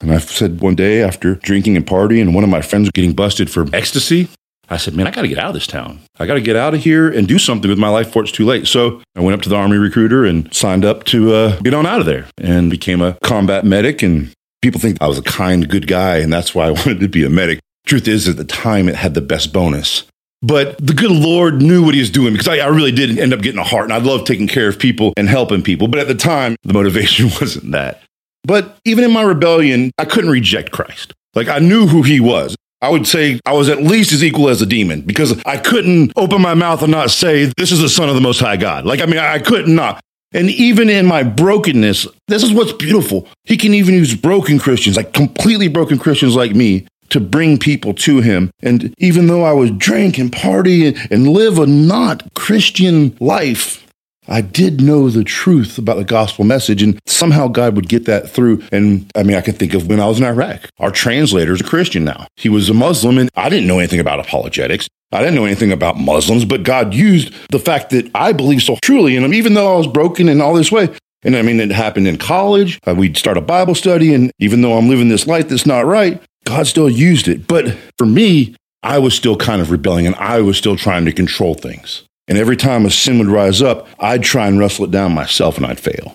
And 0.00 0.12
I 0.12 0.18
said 0.18 0.60
one 0.60 0.74
day 0.74 1.02
after 1.02 1.36
drinking 1.36 1.76
and 1.76 1.86
partying, 1.86 2.22
and 2.22 2.34
one 2.34 2.44
of 2.44 2.50
my 2.50 2.62
friends 2.62 2.90
getting 2.90 3.14
busted 3.14 3.50
for 3.50 3.66
ecstasy, 3.72 4.28
I 4.68 4.78
said, 4.78 4.94
man, 4.94 5.06
I 5.06 5.10
got 5.10 5.22
to 5.22 5.28
get 5.28 5.38
out 5.38 5.48
of 5.48 5.54
this 5.54 5.66
town. 5.66 6.00
I 6.18 6.26
got 6.26 6.34
to 6.34 6.40
get 6.40 6.56
out 6.56 6.74
of 6.74 6.80
here 6.80 7.10
and 7.10 7.28
do 7.28 7.38
something 7.38 7.68
with 7.68 7.78
my 7.78 7.88
life 7.88 8.06
before 8.06 8.22
it's 8.22 8.32
too 8.32 8.46
late. 8.46 8.66
So 8.66 9.02
I 9.14 9.20
went 9.20 9.34
up 9.34 9.42
to 9.42 9.48
the 9.48 9.56
Army 9.56 9.76
recruiter 9.76 10.24
and 10.24 10.52
signed 10.54 10.84
up 10.84 11.04
to 11.04 11.34
uh, 11.34 11.60
get 11.60 11.74
on 11.74 11.86
out 11.86 12.00
of 12.00 12.06
there 12.06 12.26
and 12.38 12.70
became 12.70 13.02
a 13.02 13.18
combat 13.22 13.64
medic. 13.64 14.02
And 14.02 14.32
people 14.62 14.80
think 14.80 14.98
I 15.00 15.06
was 15.06 15.18
a 15.18 15.22
kind, 15.22 15.68
good 15.68 15.86
guy, 15.86 16.16
and 16.16 16.32
that's 16.32 16.54
why 16.54 16.66
I 16.66 16.70
wanted 16.72 17.00
to 17.00 17.08
be 17.08 17.24
a 17.24 17.30
medic. 17.30 17.60
Truth 17.86 18.08
is, 18.08 18.28
at 18.28 18.38
the 18.38 18.44
time, 18.44 18.88
it 18.88 18.94
had 18.94 19.12
the 19.12 19.20
best 19.20 19.52
bonus. 19.52 20.04
But 20.42 20.76
the 20.78 20.92
good 20.92 21.10
Lord 21.10 21.62
knew 21.62 21.84
what 21.84 21.94
he 21.94 22.00
was 22.00 22.10
doing 22.10 22.34
because 22.34 22.48
I, 22.48 22.58
I, 22.58 22.66
really 22.66 22.92
did 22.92 23.18
end 23.18 23.32
up 23.32 23.40
getting 23.40 23.58
a 23.58 23.64
heart 23.64 23.84
and 23.84 23.92
I 23.94 23.96
love 23.96 24.26
taking 24.26 24.46
care 24.46 24.68
of 24.68 24.78
people 24.78 25.14
and 25.16 25.26
helping 25.26 25.62
people. 25.62 25.88
But 25.88 26.00
at 26.00 26.08
the 26.08 26.14
time, 26.14 26.56
the 26.64 26.74
motivation 26.74 27.26
wasn't 27.40 27.72
that. 27.72 28.02
But 28.42 28.78
even 28.84 29.04
in 29.04 29.12
my 29.12 29.22
rebellion, 29.22 29.90
I 29.96 30.04
couldn't 30.04 30.30
reject 30.30 30.70
Christ. 30.70 31.14
Like 31.34 31.48
I 31.48 31.60
knew 31.60 31.86
who 31.86 32.02
he 32.02 32.20
was. 32.20 32.56
I 32.82 32.90
would 32.90 33.06
say 33.06 33.40
I 33.46 33.54
was 33.54 33.70
at 33.70 33.82
least 33.82 34.12
as 34.12 34.22
equal 34.22 34.50
as 34.50 34.60
a 34.60 34.66
demon 34.66 35.00
because 35.00 35.42
I 35.46 35.56
couldn't 35.56 36.12
open 36.16 36.42
my 36.42 36.52
mouth 36.52 36.82
and 36.82 36.92
not 36.92 37.10
say, 37.10 37.50
This 37.56 37.72
is 37.72 37.80
the 37.80 37.88
Son 37.88 38.10
of 38.10 38.14
the 38.14 38.20
Most 38.20 38.40
High 38.40 38.58
God. 38.58 38.84
Like, 38.84 39.00
I 39.00 39.06
mean, 39.06 39.16
I 39.16 39.38
could 39.38 39.66
not. 39.66 40.04
And 40.34 40.50
even 40.50 40.90
in 40.90 41.06
my 41.06 41.22
brokenness, 41.22 42.06
this 42.28 42.42
is 42.42 42.52
what's 42.52 42.72
beautiful. 42.72 43.26
He 43.44 43.56
can 43.56 43.72
even 43.72 43.94
use 43.94 44.14
broken 44.14 44.58
Christians, 44.58 44.96
like 44.96 45.14
completely 45.14 45.68
broken 45.68 45.96
Christians 45.96 46.36
like 46.36 46.54
me, 46.54 46.86
to 47.10 47.20
bring 47.20 47.58
people 47.58 47.94
to 47.94 48.20
him. 48.20 48.50
And 48.62 48.94
even 48.98 49.26
though 49.26 49.44
I 49.44 49.52
would 49.52 49.78
drink 49.78 50.18
and 50.18 50.32
party 50.32 50.94
and, 51.10 51.28
live 51.28 51.58
a 51.58 51.66
not 51.66 52.22
Christian 52.34 53.16
life, 53.18 53.84
I 54.28 54.40
did 54.40 54.80
know 54.80 55.10
the 55.10 55.24
truth 55.24 55.78
about 55.78 55.96
the 55.96 56.04
gospel 56.04 56.44
message, 56.44 56.82
and 56.82 56.98
somehow 57.06 57.48
God 57.48 57.76
would 57.76 57.88
get 57.88 58.06
that 58.06 58.30
through. 58.30 58.62
And 58.72 59.10
I 59.14 59.22
mean, 59.22 59.36
I 59.36 59.40
can 59.40 59.54
think 59.54 59.74
of 59.74 59.88
when 59.88 60.00
I 60.00 60.06
was 60.06 60.18
in 60.18 60.24
Iraq. 60.24 60.68
Our 60.78 60.90
translator 60.90 61.52
is 61.52 61.60
a 61.60 61.64
Christian 61.64 62.04
now. 62.04 62.26
He 62.36 62.48
was 62.48 62.70
a 62.70 62.74
Muslim, 62.74 63.18
and 63.18 63.30
I 63.34 63.48
didn't 63.48 63.66
know 63.66 63.78
anything 63.78 64.00
about 64.00 64.20
apologetics. 64.20 64.88
I 65.12 65.20
didn't 65.20 65.34
know 65.34 65.44
anything 65.44 65.72
about 65.72 65.98
Muslims, 65.98 66.44
but 66.44 66.62
God 66.62 66.94
used 66.94 67.32
the 67.50 67.58
fact 67.58 67.90
that 67.90 68.10
I 68.14 68.32
believe 68.32 68.62
so 68.62 68.76
truly 68.82 69.16
in 69.16 69.24
Him, 69.24 69.34
even 69.34 69.54
though 69.54 69.74
I 69.74 69.78
was 69.78 69.86
broken 69.86 70.28
in 70.28 70.40
all 70.40 70.54
this 70.54 70.72
way. 70.72 70.88
And 71.22 71.36
I 71.36 71.42
mean, 71.42 71.60
it 71.60 71.70
happened 71.70 72.06
in 72.06 72.18
college. 72.18 72.78
Uh, 72.86 72.94
we'd 72.94 73.16
start 73.16 73.36
a 73.36 73.42
Bible 73.42 73.74
study, 73.74 74.12
and 74.12 74.30
even 74.38 74.62
though 74.62 74.76
I'm 74.76 74.88
living 74.88 75.08
this 75.08 75.26
life 75.26 75.48
that's 75.48 75.66
not 75.66 75.86
right, 75.86 76.20
God 76.44 76.66
still 76.66 76.90
used 76.90 77.28
it. 77.28 77.46
But 77.46 77.76
for 77.98 78.06
me, 78.06 78.54
I 78.82 78.98
was 78.98 79.14
still 79.14 79.36
kind 79.36 79.62
of 79.62 79.70
rebelling, 79.70 80.06
and 80.06 80.14
I 80.16 80.40
was 80.40 80.58
still 80.58 80.76
trying 80.76 81.04
to 81.06 81.12
control 81.12 81.54
things. 81.54 82.04
And 82.28 82.38
every 82.38 82.56
time 82.56 82.86
a 82.86 82.90
sin 82.90 83.18
would 83.18 83.28
rise 83.28 83.60
up, 83.60 83.88
I'd 83.98 84.22
try 84.22 84.46
and 84.46 84.58
wrestle 84.58 84.86
it 84.86 84.90
down 84.90 85.12
myself 85.12 85.56
and 85.56 85.66
I'd 85.66 85.80
fail. 85.80 86.14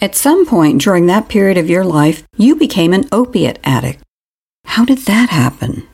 At 0.00 0.14
some 0.14 0.46
point 0.46 0.80
during 0.80 1.06
that 1.06 1.28
period 1.28 1.56
of 1.56 1.70
your 1.70 1.84
life, 1.84 2.24
you 2.36 2.56
became 2.56 2.92
an 2.92 3.08
opiate 3.10 3.58
addict. 3.64 4.02
How 4.64 4.84
did 4.84 4.98
that 4.98 5.30
happen? 5.30 5.86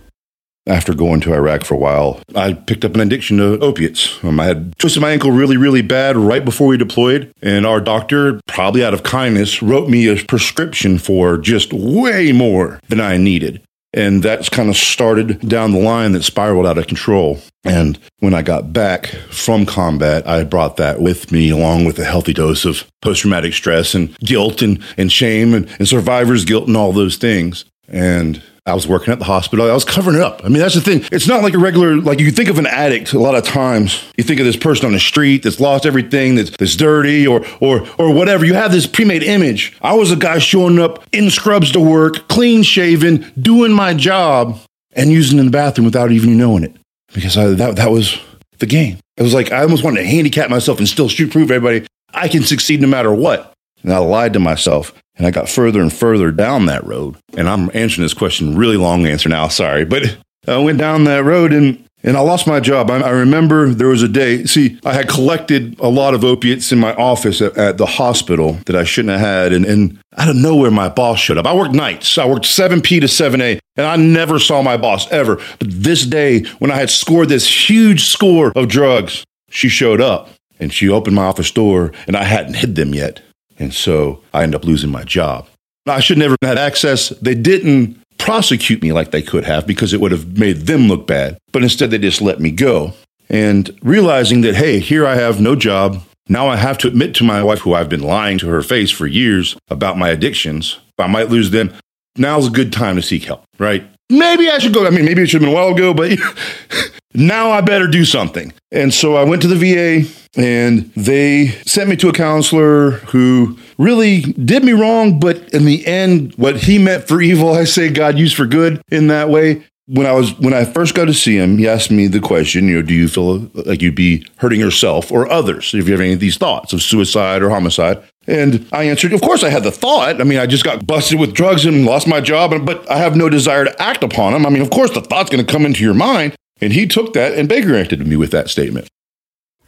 After 0.66 0.94
going 0.94 1.20
to 1.22 1.32
Iraq 1.32 1.64
for 1.64 1.74
a 1.74 1.78
while, 1.78 2.20
I 2.34 2.52
picked 2.52 2.84
up 2.84 2.94
an 2.94 3.00
addiction 3.00 3.38
to 3.38 3.58
opiates. 3.60 4.22
Um, 4.22 4.38
I 4.38 4.44
had 4.44 4.78
twisted 4.78 5.00
my 5.00 5.10
ankle 5.10 5.30
really, 5.30 5.56
really 5.56 5.82
bad 5.82 6.16
right 6.16 6.44
before 6.44 6.66
we 6.66 6.76
deployed, 6.76 7.32
and 7.40 7.64
our 7.64 7.80
doctor, 7.80 8.40
probably 8.46 8.84
out 8.84 8.94
of 8.94 9.02
kindness, 9.02 9.62
wrote 9.62 9.88
me 9.88 10.06
a 10.06 10.22
prescription 10.22 10.98
for 10.98 11.38
just 11.38 11.72
way 11.72 12.32
more 12.32 12.78
than 12.88 13.00
I 13.00 13.16
needed. 13.16 13.62
And 13.92 14.22
that's 14.22 14.48
kind 14.48 14.68
of 14.68 14.76
started 14.76 15.40
down 15.48 15.72
the 15.72 15.80
line 15.80 16.12
that 16.12 16.22
spiraled 16.22 16.66
out 16.66 16.78
of 16.78 16.86
control. 16.86 17.40
And 17.64 17.98
when 18.20 18.34
I 18.34 18.42
got 18.42 18.72
back 18.72 19.06
from 19.30 19.66
combat, 19.66 20.28
I 20.28 20.44
brought 20.44 20.76
that 20.76 21.00
with 21.00 21.32
me 21.32 21.50
along 21.50 21.86
with 21.86 21.98
a 21.98 22.04
healthy 22.04 22.32
dose 22.32 22.64
of 22.64 22.88
post 23.02 23.22
traumatic 23.22 23.52
stress 23.52 23.94
and 23.94 24.16
guilt 24.20 24.62
and, 24.62 24.80
and 24.96 25.10
shame 25.10 25.54
and, 25.54 25.68
and 25.78 25.88
survivor's 25.88 26.44
guilt 26.44 26.68
and 26.68 26.76
all 26.76 26.92
those 26.92 27.16
things. 27.16 27.64
And 27.88 28.40
I 28.66 28.74
was 28.74 28.86
working 28.86 29.12
at 29.12 29.18
the 29.18 29.24
hospital. 29.24 29.68
I 29.68 29.72
was 29.72 29.84
covering 29.84 30.16
it 30.16 30.22
up. 30.22 30.44
I 30.44 30.48
mean, 30.48 30.58
that's 30.58 30.74
the 30.74 30.80
thing. 30.80 31.04
It's 31.10 31.26
not 31.26 31.42
like 31.42 31.54
a 31.54 31.58
regular, 31.58 31.96
like 31.96 32.20
you 32.20 32.30
think 32.30 32.48
of 32.48 32.58
an 32.58 32.66
addict 32.66 33.12
a 33.12 33.18
lot 33.18 33.34
of 33.34 33.44
times. 33.44 34.04
You 34.16 34.24
think 34.24 34.38
of 34.38 34.46
this 34.46 34.56
person 34.56 34.86
on 34.86 34.92
the 34.92 35.00
street 35.00 35.42
that's 35.42 35.60
lost 35.60 35.86
everything, 35.86 36.34
that's, 36.34 36.50
that's 36.50 36.76
dirty 36.76 37.26
or, 37.26 37.44
or, 37.60 37.86
or 37.98 38.12
whatever. 38.12 38.44
You 38.44 38.54
have 38.54 38.72
this 38.72 38.86
pre 38.86 39.04
made 39.04 39.22
image. 39.22 39.76
I 39.80 39.94
was 39.94 40.10
a 40.10 40.16
guy 40.16 40.38
showing 40.38 40.78
up 40.78 41.04
in 41.12 41.30
scrubs 41.30 41.72
to 41.72 41.80
work, 41.80 42.28
clean 42.28 42.62
shaven, 42.62 43.32
doing 43.40 43.72
my 43.72 43.94
job, 43.94 44.58
and 44.92 45.10
using 45.10 45.38
in 45.38 45.46
the 45.46 45.50
bathroom 45.50 45.86
without 45.86 46.12
even 46.12 46.36
knowing 46.36 46.64
it 46.64 46.76
because 47.14 47.36
I, 47.36 47.46
that, 47.48 47.76
that 47.76 47.90
was 47.90 48.20
the 48.58 48.66
game. 48.66 48.98
It 49.16 49.22
was 49.22 49.34
like 49.34 49.52
I 49.52 49.62
almost 49.62 49.84
wanted 49.84 50.00
to 50.00 50.06
handicap 50.06 50.50
myself 50.50 50.78
and 50.78 50.88
still 50.88 51.08
shoot 51.08 51.30
prove 51.30 51.50
everybody 51.50 51.86
I 52.12 52.28
can 52.28 52.42
succeed 52.42 52.80
no 52.80 52.88
matter 52.88 53.12
what. 53.12 53.52
And 53.82 53.92
I 53.92 53.98
lied 53.98 54.32
to 54.34 54.40
myself. 54.40 54.92
And 55.20 55.26
I 55.26 55.32
got 55.32 55.50
further 55.50 55.82
and 55.82 55.92
further 55.92 56.30
down 56.30 56.64
that 56.64 56.82
road. 56.86 57.14
And 57.36 57.46
I'm 57.46 57.70
answering 57.74 58.06
this 58.06 58.14
question 58.14 58.56
really 58.56 58.78
long 58.78 59.04
answer 59.06 59.28
now, 59.28 59.48
sorry. 59.48 59.84
But 59.84 60.16
I 60.48 60.56
went 60.56 60.78
down 60.78 61.04
that 61.04 61.24
road 61.24 61.52
and 61.52 61.86
and 62.02 62.16
I 62.16 62.20
lost 62.20 62.46
my 62.46 62.58
job. 62.58 62.90
I, 62.90 63.00
I, 63.00 63.10
remember 63.10 63.68
there 63.68 63.88
was 63.88 64.02
a 64.02 64.08
day. 64.08 64.44
See, 64.44 64.80
I 64.86 64.94
had 64.94 65.10
collected 65.10 65.78
a 65.78 65.88
lot 65.88 66.14
of 66.14 66.24
opiates 66.24 66.72
in 66.72 66.78
my 66.78 66.94
office 66.94 67.42
at, 67.42 67.58
at, 67.58 67.76
the 67.76 67.84
hospital 67.84 68.54
that 68.64 68.74
I 68.74 68.84
shouldn't 68.84 69.12
have 69.12 69.20
had. 69.20 69.52
And, 69.52 69.66
and 69.66 69.98
out 70.16 70.30
of 70.30 70.36
nowhere, 70.36 70.70
my 70.70 70.88
boss 70.88 71.18
showed 71.18 71.36
up. 71.36 71.44
I 71.44 71.54
worked 71.54 71.74
nights. 71.74 72.16
I 72.16 72.24
worked 72.24 72.46
7P 72.46 73.02
to 73.02 73.06
7A, 73.06 73.60
and 73.76 73.86
I 73.86 73.96
never 73.96 74.38
saw 74.38 74.62
my 74.62 74.78
boss 74.78 75.12
ever. 75.12 75.36
But 75.58 75.68
this 75.70 76.06
day, 76.06 76.44
when 76.58 76.70
I 76.70 76.76
had 76.76 76.88
scored 76.88 77.28
this 77.28 77.68
huge 77.68 78.06
score 78.06 78.50
of 78.56 78.68
drugs, 78.68 79.22
she 79.50 79.68
showed 79.68 80.00
up 80.00 80.30
and 80.58 80.72
she 80.72 80.88
opened 80.88 81.16
my 81.16 81.24
office 81.24 81.50
door, 81.50 81.92
and 82.06 82.16
I 82.16 82.24
hadn't 82.24 82.54
hid 82.54 82.76
them 82.76 82.94
yet. 82.94 83.20
And 83.60 83.72
so 83.72 84.22
I 84.34 84.42
ended 84.42 84.60
up 84.60 84.64
losing 84.64 84.90
my 84.90 85.04
job. 85.04 85.46
I 85.86 86.00
should 86.00 86.18
never 86.18 86.36
have 86.42 86.48
had 86.48 86.58
access. 86.58 87.10
They 87.10 87.34
didn't 87.34 88.00
prosecute 88.18 88.82
me 88.82 88.92
like 88.92 89.10
they 89.10 89.22
could 89.22 89.44
have 89.44 89.66
because 89.66 89.92
it 89.92 90.00
would 90.00 90.12
have 90.12 90.38
made 90.38 90.66
them 90.66 90.88
look 90.88 91.06
bad. 91.06 91.38
But 91.52 91.62
instead, 91.62 91.90
they 91.90 91.98
just 91.98 92.20
let 92.20 92.40
me 92.40 92.50
go. 92.50 92.94
And 93.28 93.78
realizing 93.82 94.40
that, 94.40 94.56
hey, 94.56 94.80
here 94.80 95.06
I 95.06 95.14
have 95.14 95.40
no 95.40 95.54
job. 95.54 96.02
Now 96.28 96.48
I 96.48 96.56
have 96.56 96.78
to 96.78 96.88
admit 96.88 97.14
to 97.16 97.24
my 97.24 97.42
wife, 97.42 97.60
who 97.60 97.74
I've 97.74 97.88
been 97.88 98.02
lying 98.02 98.38
to 98.38 98.48
her 98.48 98.62
face 98.62 98.90
for 98.90 99.06
years 99.06 99.56
about 99.68 99.98
my 99.98 100.10
addictions. 100.10 100.78
I 100.98 101.06
might 101.06 101.28
lose 101.28 101.50
them. 101.50 101.72
Now's 102.16 102.48
a 102.48 102.50
good 102.50 102.72
time 102.72 102.96
to 102.96 103.02
seek 103.02 103.24
help, 103.24 103.44
right? 103.58 103.84
Maybe 104.10 104.50
I 104.50 104.58
should 104.58 104.74
go. 104.74 104.86
I 104.86 104.90
mean, 104.90 105.04
maybe 105.04 105.22
it 105.22 105.28
should 105.28 105.40
have 105.40 105.48
been 105.48 105.56
a 105.56 105.60
while 105.60 105.74
ago, 105.74 105.94
but 105.94 106.18
now 107.14 107.50
I 107.50 107.60
better 107.60 107.86
do 107.86 108.04
something. 108.04 108.52
And 108.72 108.92
so 108.92 109.16
I 109.16 109.24
went 109.24 109.42
to 109.42 109.48
the 109.48 109.54
VA 109.56 110.08
and 110.36 110.92
they 110.94 111.48
sent 111.66 111.90
me 111.90 111.96
to 111.96 112.08
a 112.08 112.12
counselor 112.12 112.90
who 112.90 113.58
really 113.78 114.20
did 114.20 114.62
me 114.62 114.72
wrong, 114.72 115.18
but 115.18 115.36
in 115.52 115.64
the 115.64 115.84
end, 115.86 116.34
what 116.36 116.56
he 116.56 116.78
meant 116.78 117.08
for 117.08 117.20
evil, 117.30 117.52
I 117.52 117.64
say 117.64 117.88
God 117.90 118.18
used 118.18 118.36
for 118.36 118.46
good 118.46 118.80
in 118.90 119.08
that 119.08 119.28
way. 119.28 119.64
When 119.86 120.06
I 120.06 120.12
was 120.12 120.38
when 120.38 120.54
I 120.54 120.64
first 120.64 120.94
got 120.94 121.06
to 121.06 121.14
see 121.14 121.36
him, 121.36 121.58
he 121.58 121.66
asked 121.66 121.90
me 121.90 122.06
the 122.06 122.20
question, 122.20 122.68
you 122.68 122.76
know, 122.76 122.82
do 122.82 122.94
you 122.94 123.08
feel 123.08 123.50
like 123.66 123.82
you'd 123.82 123.96
be 123.96 124.24
hurting 124.36 124.60
yourself 124.60 125.10
or 125.10 125.28
others 125.28 125.74
if 125.74 125.86
you 125.88 125.92
have 125.92 126.00
any 126.00 126.12
of 126.12 126.20
these 126.20 126.36
thoughts 126.36 126.72
of 126.72 126.80
suicide 126.80 127.42
or 127.42 127.50
homicide? 127.50 128.00
And 128.28 128.68
I 128.70 128.84
answered, 128.84 129.12
of 129.12 129.20
course 129.20 129.42
I 129.42 129.48
had 129.48 129.64
the 129.64 129.72
thought. 129.72 130.20
I 130.20 130.24
mean, 130.24 130.38
I 130.38 130.46
just 130.46 130.62
got 130.62 130.86
busted 130.86 131.18
with 131.18 131.34
drugs 131.34 131.64
and 131.64 131.84
lost 131.84 132.06
my 132.06 132.20
job, 132.20 132.52
but 132.64 132.88
I 132.88 132.98
have 132.98 133.16
no 133.16 133.28
desire 133.28 133.64
to 133.64 133.82
act 133.82 134.04
upon 134.04 134.32
them. 134.32 134.46
I 134.46 134.50
mean, 134.50 134.62
of 134.62 134.70
course 134.70 134.92
the 134.92 135.00
thought's 135.00 135.30
going 135.30 135.44
to 135.44 135.52
come 135.52 135.66
into 135.66 135.82
your 135.82 135.94
mind. 135.94 136.36
And 136.60 136.72
he 136.72 136.86
took 136.86 137.12
that 137.14 137.34
and 137.34 137.48
Baker 137.48 137.74
acted 137.74 138.06
me 138.06 138.14
with 138.14 138.30
that 138.30 138.48
statement. 138.48 138.88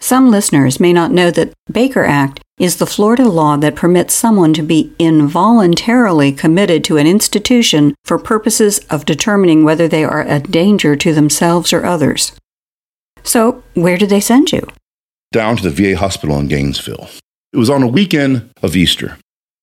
Some 0.02 0.32
listeners 0.32 0.80
may 0.80 0.92
not 0.92 1.12
know 1.12 1.30
that 1.30 1.52
Baker 1.70 2.04
Act 2.04 2.40
is 2.58 2.78
the 2.78 2.86
Florida 2.86 3.28
law 3.28 3.56
that 3.58 3.76
permits 3.76 4.12
someone 4.12 4.52
to 4.54 4.62
be 4.62 4.92
involuntarily 4.98 6.32
committed 6.32 6.82
to 6.84 6.96
an 6.96 7.06
institution 7.06 7.94
for 8.04 8.18
purposes 8.18 8.80
of 8.90 9.04
determining 9.04 9.62
whether 9.62 9.86
they 9.86 10.02
are 10.02 10.22
a 10.22 10.40
danger 10.40 10.96
to 10.96 11.14
themselves 11.14 11.72
or 11.72 11.86
others. 11.86 12.32
So, 13.22 13.62
where 13.74 13.96
did 13.96 14.10
they 14.10 14.18
send 14.18 14.50
you? 14.50 14.66
Down 15.30 15.56
to 15.58 15.70
the 15.70 15.70
VA 15.70 15.96
hospital 15.96 16.36
in 16.40 16.48
Gainesville. 16.48 17.08
It 17.52 17.58
was 17.58 17.70
on 17.70 17.84
a 17.84 17.86
weekend 17.86 18.50
of 18.60 18.74
Easter. 18.74 19.18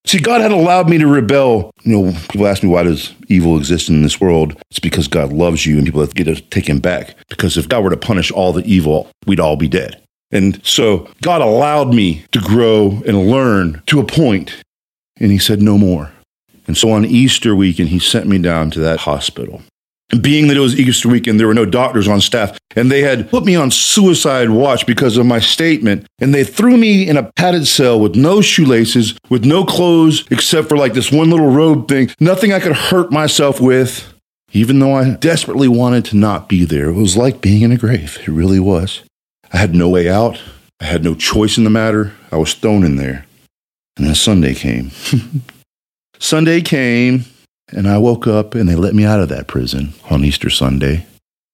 See, 0.05 0.21
God 0.21 0.39
had 0.39 0.53
allowed 0.53 0.89
me 0.89 0.97
to 0.99 1.05
rebel. 1.05 1.71
You 1.83 2.01
know, 2.01 2.19
people 2.29 2.47
ask 2.47 2.63
me 2.63 2.69
why 2.69 2.83
does 2.83 3.13
evil 3.27 3.57
exist 3.57 3.89
in 3.89 4.03
this 4.03 4.21
world? 4.21 4.55
It's 4.71 4.79
because 4.79 5.09
God 5.09 5.33
loves 5.33 5.65
you 5.65 5.75
and 5.75 5.85
people 5.85 5.99
have 5.99 6.13
to 6.13 6.23
get 6.23 6.33
to 6.33 6.41
take 6.41 6.81
back. 6.81 7.15
Because 7.27 7.57
if 7.57 7.67
God 7.67 7.83
were 7.83 7.89
to 7.89 7.97
punish 7.97 8.31
all 8.31 8.53
the 8.53 8.63
evil, 8.63 9.11
we'd 9.27 9.41
all 9.41 9.57
be 9.57 9.67
dead. 9.67 10.01
And 10.31 10.63
so 10.65 11.09
God 11.21 11.41
allowed 11.41 11.93
me 11.93 12.25
to 12.31 12.39
grow 12.39 13.01
and 13.05 13.29
learn 13.29 13.81
to 13.87 13.99
a 13.99 14.05
point, 14.05 14.61
and 15.19 15.31
He 15.31 15.39
said, 15.39 15.61
no 15.61 15.77
more. 15.77 16.11
And 16.67 16.77
so 16.77 16.91
on 16.91 17.05
Easter 17.05 17.55
weekend, 17.55 17.89
He 17.89 17.99
sent 17.99 18.27
me 18.27 18.37
down 18.37 18.69
to 18.71 18.79
that 18.79 19.01
hospital. 19.01 19.63
And 20.11 20.23
being 20.23 20.47
that 20.47 20.57
it 20.57 20.61
was 20.61 20.79
Easter 20.79 21.07
weekend, 21.07 21.39
there 21.39 21.47
were 21.47 21.53
no 21.53 21.65
doctors 21.65 22.07
on 22.07 22.19
staff, 22.19 22.57
and 22.75 22.91
they 22.91 23.01
had 23.01 23.29
put 23.29 23.45
me 23.45 23.55
on 23.55 23.69
suicide 23.69 24.49
watch 24.49 24.87
because 24.87 25.17
of 25.17 25.25
my 25.25 25.39
statement. 25.39 26.07
And 26.19 26.33
they 26.33 26.43
threw 26.43 26.77
me 26.77 27.07
in 27.07 27.15
a 27.15 27.31
padded 27.33 27.67
cell 27.67 27.99
with 27.99 28.15
no 28.15 28.41
shoelaces, 28.41 29.15
with 29.29 29.45
no 29.45 29.63
clothes 29.63 30.25
except 30.31 30.67
for 30.67 30.77
like 30.77 30.93
this 30.93 31.11
one 31.11 31.29
little 31.29 31.51
robe 31.51 31.87
thing, 31.87 32.09
nothing 32.19 32.53
I 32.53 32.59
could 32.59 32.75
hurt 32.75 33.11
myself 33.11 33.61
with. 33.61 34.13
Even 34.51 34.79
though 34.79 34.93
I 34.93 35.11
desperately 35.11 35.67
wanted 35.67 36.05
to 36.05 36.17
not 36.17 36.49
be 36.49 36.65
there, 36.65 36.89
it 36.89 36.93
was 36.93 37.15
like 37.15 37.39
being 37.39 37.61
in 37.61 37.71
a 37.71 37.77
grave. 37.77 38.17
It 38.21 38.29
really 38.29 38.59
was. 38.59 39.03
I 39.51 39.57
had 39.57 39.73
no 39.73 39.89
way 39.89 40.09
out. 40.09 40.39
I 40.79 40.85
had 40.85 41.03
no 41.03 41.15
choice 41.15 41.57
in 41.57 41.63
the 41.63 41.69
matter. 41.69 42.13
I 42.31 42.37
was 42.37 42.53
thrown 42.53 42.83
in 42.83 42.95
there. 42.95 43.25
And 43.97 44.07
then 44.07 44.15
Sunday 44.15 44.53
came. 44.53 44.91
Sunday 46.19 46.61
came, 46.61 47.25
and 47.71 47.87
I 47.87 47.97
woke 47.97 48.27
up 48.27 48.55
and 48.55 48.67
they 48.67 48.75
let 48.75 48.93
me 48.93 49.05
out 49.05 49.19
of 49.19 49.29
that 49.29 49.47
prison 49.47 49.93
on 50.09 50.23
Easter 50.23 50.49
Sunday. 50.49 51.05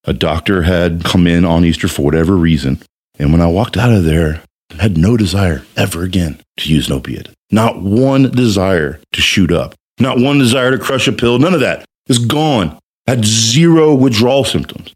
A 0.04 0.12
doctor 0.12 0.62
had 0.62 1.04
come 1.04 1.26
in 1.26 1.44
on 1.44 1.64
Easter 1.64 1.88
for 1.88 2.02
whatever 2.02 2.36
reason. 2.36 2.80
And 3.18 3.32
when 3.32 3.40
I 3.40 3.46
walked 3.46 3.76
out 3.76 3.92
of 3.92 4.04
there, 4.04 4.42
I 4.72 4.82
had 4.82 4.96
no 4.96 5.16
desire 5.16 5.64
ever 5.76 6.02
again 6.02 6.40
to 6.58 6.72
use 6.72 6.88
an 6.88 6.94
opiate. 6.94 7.28
Not 7.50 7.82
one 7.82 8.30
desire 8.30 9.00
to 9.12 9.20
shoot 9.20 9.50
up. 9.50 9.74
Not 9.98 10.18
one 10.18 10.38
desire 10.38 10.72
to 10.72 10.78
crush 10.78 11.08
a 11.08 11.12
pill. 11.12 11.38
None 11.38 11.54
of 11.54 11.60
that. 11.60 11.84
It's 12.06 12.18
gone. 12.18 12.78
I 13.06 13.12
had 13.12 13.24
zero 13.24 13.94
withdrawal 13.94 14.44
symptoms. 14.44 14.92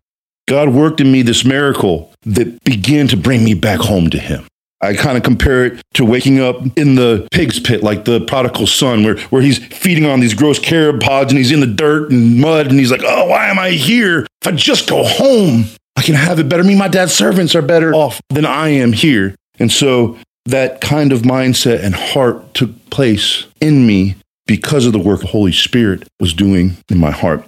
God 0.47 0.71
worked 0.71 1.00
in 1.00 1.11
me 1.11 1.23
this 1.23 1.45
miracle 1.45 2.10
that 2.23 2.62
began 2.65 3.09
to 3.09 3.17
bring 3.17 3.45
me 3.45 3.55
back 3.55 3.81
home 3.81 4.11
to 4.11 4.19
Him. 4.19 4.47
I 4.83 4.95
kind 4.95 5.19
of 5.19 5.23
compare 5.23 5.67
it 5.67 5.83
to 5.95 6.07
waking 6.07 6.41
up 6.41 6.57
in 6.77 6.95
the 6.95 7.29
pig's 7.31 7.61
pit, 7.61 7.83
like 7.83 8.07
the 8.07 8.23
prodigal 8.23 8.67
son, 8.67 9.05
where, 9.05 9.19
where 9.29 9.43
he's 9.43 9.59
feeding 9.59 10.07
on 10.07 10.21
these 10.21 10.33
gross 10.33 10.59
carob 10.59 11.00
pods 11.00 11.33
and 11.33 11.39
he's 11.39 11.53
in 11.53 11.61
the 11.61 11.67
dirt 11.67 12.11
and 12.11 12.41
mud 12.41 12.69
and 12.69 12.79
he's 12.79 12.91
like, 12.91 13.03
oh, 13.05 13.27
why 13.27 13.49
am 13.49 13.59
I 13.59 13.71
here? 13.73 14.27
If 14.41 14.49
I 14.49 14.53
just 14.53 14.89
go 14.89 15.05
home, 15.05 15.67
I 15.97 16.03
can 16.03 16.15
have 16.15 16.39
it 16.39 16.49
better. 16.49 16.65
Me, 16.65 16.75
my 16.77 16.89
dad's 16.89 17.12
servants 17.12 17.55
are 17.55 17.61
better 17.61 17.93
off 17.93 18.23
than 18.31 18.47
I 18.47 18.71
am 18.71 18.95
here. 18.95 19.35
And 19.59 19.71
so 19.71 20.17
that 20.47 20.81
kind 20.81 21.12
of 21.12 21.23
mindset 21.23 21.85
and 21.85 21.95
heart 21.95 22.55
took 22.55 22.89
place 22.89 23.47
in 23.61 23.87
me 23.87 24.17
because 24.47 24.87
of 24.87 24.93
the 24.93 24.99
work 24.99 25.21
the 25.21 25.27
Holy 25.27 25.53
Spirit 25.53 26.09
was 26.19 26.33
doing 26.33 26.79
in 26.89 26.99
my 26.99 27.11
heart. 27.11 27.45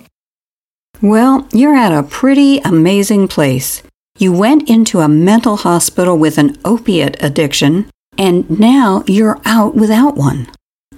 Well, 1.00 1.48
you're 1.52 1.74
at 1.74 1.92
a 1.92 2.02
pretty 2.02 2.58
amazing 2.58 3.26
place. 3.28 3.82
You 4.18 4.32
went 4.32 4.68
into 4.68 5.00
a 5.00 5.08
mental 5.08 5.56
hospital 5.56 6.18
with 6.18 6.38
an 6.38 6.56
opiate 6.64 7.16
addiction, 7.22 7.90
and 8.18 8.48
now 8.60 9.04
you're 9.06 9.40
out 9.44 9.74
without 9.74 10.16
one. 10.16 10.48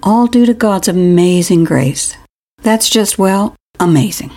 All 0.02 0.26
due 0.26 0.44
to 0.46 0.52
God's 0.52 0.88
amazing 0.88 1.64
grace. 1.64 2.16
That's 2.62 2.90
just, 2.90 3.18
well, 3.18 3.54
amazing. 3.78 4.32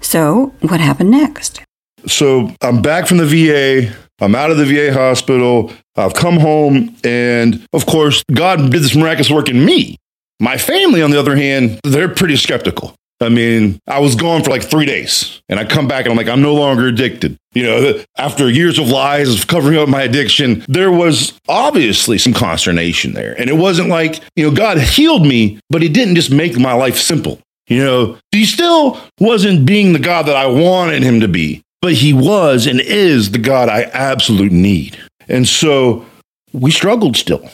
So, 0.00 0.54
what 0.60 0.80
happened 0.80 1.10
next? 1.10 1.62
So, 2.06 2.54
I'm 2.62 2.80
back 2.80 3.06
from 3.06 3.18
the 3.18 3.26
VA. 3.26 3.94
I'm 4.20 4.34
out 4.34 4.50
of 4.50 4.56
the 4.56 4.64
VA 4.64 4.92
hospital. 4.92 5.72
I've 5.96 6.14
come 6.14 6.38
home, 6.38 6.96
and 7.04 7.66
of 7.72 7.86
course, 7.86 8.22
God 8.32 8.70
did 8.70 8.82
this 8.82 8.94
miraculous 8.94 9.30
work 9.30 9.48
in 9.48 9.64
me. 9.64 9.96
My 10.38 10.56
family, 10.56 11.02
on 11.02 11.10
the 11.10 11.18
other 11.18 11.36
hand, 11.36 11.80
they're 11.84 12.08
pretty 12.08 12.36
skeptical. 12.36 12.94
I 13.22 13.28
mean, 13.28 13.78
I 13.86 13.98
was 14.00 14.14
gone 14.14 14.42
for 14.42 14.50
like 14.50 14.62
three 14.62 14.86
days 14.86 15.42
and 15.48 15.60
I 15.60 15.64
come 15.64 15.86
back 15.86 16.04
and 16.04 16.12
I'm 16.12 16.16
like, 16.16 16.28
I'm 16.28 16.40
no 16.40 16.54
longer 16.54 16.86
addicted. 16.86 17.36
You 17.52 17.64
know, 17.64 18.04
after 18.16 18.48
years 18.48 18.78
of 18.78 18.88
lies, 18.88 19.34
of 19.34 19.46
covering 19.46 19.76
up 19.76 19.88
my 19.88 20.02
addiction, 20.02 20.64
there 20.68 20.90
was 20.90 21.38
obviously 21.48 22.16
some 22.16 22.32
consternation 22.32 23.12
there. 23.12 23.38
And 23.38 23.50
it 23.50 23.56
wasn't 23.56 23.88
like, 23.88 24.20
you 24.36 24.48
know, 24.48 24.56
God 24.56 24.78
healed 24.78 25.26
me, 25.26 25.60
but 25.68 25.82
he 25.82 25.88
didn't 25.88 26.14
just 26.14 26.30
make 26.30 26.58
my 26.58 26.72
life 26.72 26.96
simple. 26.96 27.40
You 27.68 27.84
know, 27.84 28.18
he 28.32 28.46
still 28.46 28.98
wasn't 29.18 29.66
being 29.66 29.92
the 29.92 29.98
God 29.98 30.26
that 30.26 30.36
I 30.36 30.46
wanted 30.46 31.02
him 31.02 31.20
to 31.20 31.28
be, 31.28 31.62
but 31.82 31.92
he 31.94 32.12
was 32.12 32.66
and 32.66 32.80
is 32.80 33.30
the 33.32 33.38
God 33.38 33.68
I 33.68 33.84
absolutely 33.92 34.56
need. 34.56 34.98
And 35.28 35.46
so 35.46 36.06
we 36.52 36.70
struggled 36.70 37.16
still, 37.16 37.48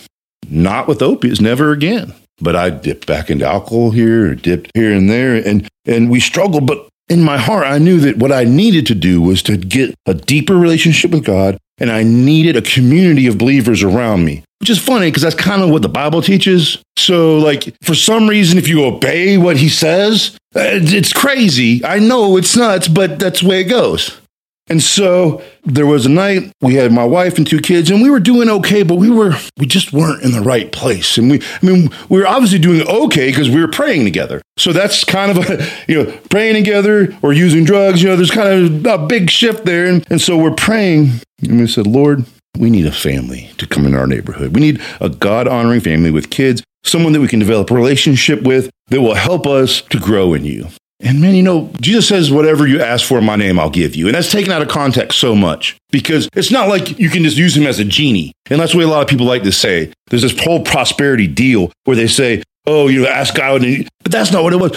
not 0.49 0.87
with 0.87 1.03
opiates, 1.03 1.41
never 1.41 1.73
again. 1.73 2.15
But 2.39 2.57
I 2.57 2.71
dipped 2.71 3.07
back 3.07 3.31
into 3.31 3.47
alcohol 3.47 3.91
here, 3.91 4.35
dipped 4.35 4.71
here 4.75 4.93
and 4.93 5.09
there, 5.09 5.35
and 5.35 5.69
and 5.87 6.11
we 6.11 6.21
struggled. 6.21 6.67
But 6.67 6.89
in 7.09 7.23
my 7.23 7.39
heart, 7.39 7.67
I 7.67 7.79
knew 7.79 8.01
that 8.01 8.19
what 8.19 8.33
I 8.33 8.45
needed 8.45 8.87
to 8.87 8.95
do 8.95 9.23
was 9.23 9.43
to 9.45 9.57
get 9.57 9.95
a 10.07 10.15
deeper 10.15 10.57
relationship 10.57 11.11
with 11.13 11.25
God, 11.25 11.57
and 11.79 11.91
I 11.91 12.03
needed 12.03 12.57
a 12.57 12.63
community 12.63 13.27
of 13.27 13.39
believers 13.39 13.83
around 13.83 14.25
me. 14.25 14.43
Which 14.61 14.71
is 14.71 14.79
funny 14.79 15.09
because 15.09 15.23
that's 15.23 15.35
kind 15.35 15.63
of 15.63 15.71
what 15.71 15.83
the 15.83 15.89
Bible 15.89 16.23
teaches. 16.23 16.79
So, 16.97 17.39
like, 17.39 17.75
for 17.83 17.95
some 17.95 18.27
reason, 18.27 18.59
if 18.59 18.69
you 18.69 18.85
obey 18.85 19.37
what 19.37 19.59
he 19.59 19.69
says, 19.69 20.37
eh, 20.55 20.81
it's 20.83 21.13
crazy. 21.13 21.85
I 21.85 21.99
know 21.99 22.37
it's 22.39 22.57
nuts, 22.57 22.89
but 22.89 23.19
that's 23.19 23.43
the 23.43 23.49
way 23.49 23.61
it 23.61 23.65
goes. 23.65 24.19
And 24.69 24.83
so 24.83 25.43
there 25.65 25.87
was 25.87 26.07
a 26.07 26.09
night 26.09 26.53
we 26.61 26.75
had 26.75 26.91
my 26.93 27.05
wife 27.05 27.39
and 27.39 27.47
two 27.47 27.61
kids 27.61 27.89
and 27.89 28.03
we 28.03 28.11
were 28.11 28.19
doing 28.19 28.49
okay, 28.49 28.83
but 28.83 28.97
we 28.97 29.11
were, 29.11 29.35
we 29.59 29.67
just 29.67 29.93
weren't 29.93 30.25
in 30.25 30.33
the 30.33 30.41
right 30.41 30.73
place. 30.73 31.17
And 31.19 31.31
we, 31.31 31.41
I 31.41 31.67
mean, 31.67 31.91
we 32.09 32.19
were 32.19 32.27
obviously 32.27 32.59
doing 32.59 32.87
okay 32.87 33.31
because 33.31 33.49
we 33.49 33.61
were 33.61 33.69
praying 33.69 34.05
together. 34.05 34.43
So 34.59 34.73
that's 34.73 35.05
kind 35.05 35.31
of 35.31 35.49
a, 35.49 35.69
you 35.89 36.03
know, 36.03 36.19
praying 36.31 36.55
together 36.55 37.17
or 37.23 37.33
using 37.33 37.65
drugs, 37.65 38.03
you 38.03 38.09
know, 38.09 38.17
there's 38.17 38.31
kind 38.31 38.49
of 38.49 38.87
a 38.87 39.07
big 39.07 39.31
shift 39.31 39.65
there. 39.65 39.87
And, 39.87 40.05
and 40.11 40.21
so 40.21 40.37
we're 40.37 40.55
praying 40.55 41.21
and 41.43 41.61
we 41.61 41.69
said, 41.69 41.87
Lord, 41.87 42.25
we 42.59 42.71
need 42.71 42.87
a 42.87 42.93
family 42.93 43.51
to 43.59 43.67
come 43.67 43.87
in 43.87 43.95
our 43.95 44.07
neighborhood. 44.07 44.55
We 44.55 44.61
need 44.61 44.83
a 45.01 45.09
God 45.09 45.47
honoring 45.47 45.81
family 45.81 46.11
with 46.11 46.31
kids, 46.31 46.63
someone 46.85 47.13
that 47.13 47.21
we 47.21 47.29
can 47.29 47.39
develop 47.39 47.71
a 47.71 47.75
relationship 47.75 48.43
with 48.43 48.71
that 48.89 49.01
will 49.01 49.15
help 49.15 49.47
us 49.47 49.83
to 49.83 50.01
grow 50.01 50.35
in 50.35 50.45
you. 50.45 50.69
And 51.01 51.21
man, 51.21 51.35
you 51.35 51.43
know, 51.43 51.71
Jesus 51.81 52.09
says, 52.09 52.31
whatever 52.31 52.67
you 52.67 52.81
ask 52.81 53.07
for 53.07 53.19
in 53.19 53.25
my 53.25 53.37
name, 53.37 53.59
I'll 53.59 53.71
give 53.71 53.95
you. 53.95 54.07
And 54.07 54.15
that's 54.15 54.33
taken 54.33 54.51
out 54.51 54.63
of 54.63 54.69
context 54.69 55.19
so 55.19 55.35
much 55.35 55.77
because 55.91 56.29
it's 56.35 56.51
not 56.51 56.69
like 56.69 56.99
you 56.99 57.11
can 57.11 57.23
just 57.23 57.37
use 57.37 57.55
him 57.57 57.67
as 57.67 57.79
a 57.79 57.85
genie. 57.85 58.33
And 58.49 58.59
that's 58.59 58.75
what 58.75 58.85
a 58.85 58.89
lot 58.89 59.03
of 59.03 59.09
people 59.09 59.27
like 59.27 59.43
to 59.43 59.53
say. 59.53 59.93
There's 60.07 60.23
this 60.23 60.39
whole 60.39 60.63
prosperity 60.63 61.27
deal 61.27 61.71
where 61.85 61.97
they 61.97 62.07
say, 62.07 62.43
oh, 62.67 62.89
you 62.89 63.07
ask 63.07 63.35
God, 63.35 63.63
but 64.03 64.13
that's 64.13 64.33
not 64.33 64.43
what 64.43 64.55
it 64.55 64.57
was. 64.57 64.73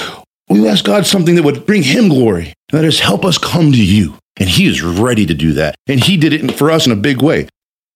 We 0.50 0.68
ask 0.68 0.84
God 0.84 1.06
something 1.06 1.36
that 1.36 1.44
would 1.44 1.66
bring 1.66 1.84
him 1.84 2.10
glory. 2.10 2.54
And 2.72 2.80
that 2.80 2.86
is 2.86 3.00
help 3.00 3.24
us 3.24 3.38
come 3.38 3.72
to 3.72 3.84
you. 3.84 4.18
And 4.38 4.50
he 4.50 4.68
is 4.68 4.82
ready 4.82 5.26
to 5.26 5.34
do 5.34 5.54
that. 5.54 5.76
And 5.88 6.04
he 6.04 6.18
did 6.18 6.34
it 6.34 6.52
for 6.56 6.70
us 6.70 6.86
in 6.86 6.92
a 6.92 6.98
big 6.98 7.22
way. 7.22 7.48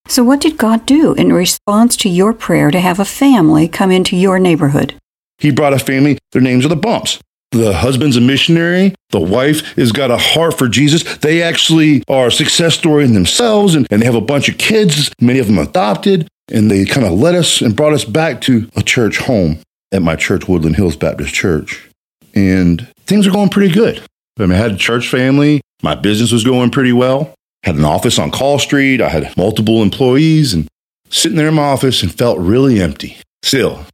So, 0.08 0.24
what 0.24 0.42
did 0.42 0.58
God 0.58 0.86
do 0.86 1.14
in 1.14 1.32
response 1.32 1.96
to 1.98 2.10
your 2.10 2.34
prayer 2.34 2.72
to 2.72 2.80
have 2.80 3.00
a 3.00 3.06
family 3.06 3.68
come 3.68 3.90
into 3.90 4.18
your 4.18 4.38
neighborhood? 4.38 4.96
He 5.38 5.50
brought 5.50 5.74
a 5.74 5.80
family, 5.80 6.20
their 6.32 6.42
names 6.42 6.66
are 6.66 6.70
the 6.70 6.76
Bumps. 6.76 7.20
The 7.54 7.72
husband's 7.72 8.18
a 8.18 8.22
missionary. 8.22 8.96
The 9.12 9.20
wife 9.20 9.76
has 9.76 9.92
got 9.92 10.10
a 10.10 10.18
heart 10.18 10.58
for 10.58 10.68
Jesus. 10.68 11.04
They 11.18 11.44
actually 11.44 12.04
are 12.08 12.28
a 12.28 12.32
success 12.32 12.74
story 12.74 13.06
in 13.06 13.14
themselves 13.14 13.76
and, 13.76 13.86
and 13.92 14.02
they 14.02 14.06
have 14.08 14.16
a 14.16 14.22
bunch 14.22 14.50
of 14.50 14.58
kids, 14.58 15.12
many 15.22 15.38
of 15.38 15.46
them 15.46 15.60
adopted. 15.60 16.28
And 16.52 16.70
they 16.70 16.84
kind 16.84 17.06
of 17.06 17.14
led 17.14 17.36
us 17.36 17.62
and 17.62 17.76
brought 17.76 17.94
us 17.94 18.06
back 18.06 18.42
to 18.42 18.68
a 18.76 18.82
church 18.82 19.20
home 19.20 19.60
at 19.92 20.02
my 20.02 20.16
church, 20.16 20.48
Woodland 20.48 20.76
Hills 20.76 20.96
Baptist 20.96 21.34
Church. 21.34 21.88
And 22.34 22.92
things 23.06 23.28
are 23.28 23.32
going 23.32 23.50
pretty 23.50 23.72
good. 23.72 24.02
I 24.40 24.48
mean, 24.48 24.54
I 24.54 24.56
had 24.56 24.72
a 24.72 24.78
church 24.78 25.08
family. 25.08 25.62
My 25.84 25.94
business 25.94 26.32
was 26.32 26.44
going 26.44 26.72
pretty 26.72 26.92
well. 26.92 27.36
Had 27.62 27.76
an 27.76 27.86
office 27.86 28.18
on 28.18 28.32
Call 28.32 28.58
Street. 28.58 29.00
I 29.00 29.10
had 29.10 29.38
multiple 29.38 29.84
employees 29.84 30.56
and 30.56 30.68
sitting 31.12 31.38
there 31.38 31.50
in 31.50 31.54
my 31.54 31.64
office 31.64 32.02
and 32.02 32.12
felt 32.14 32.40
really 32.40 32.82
empty. 32.82 33.18
Still, 33.44 33.86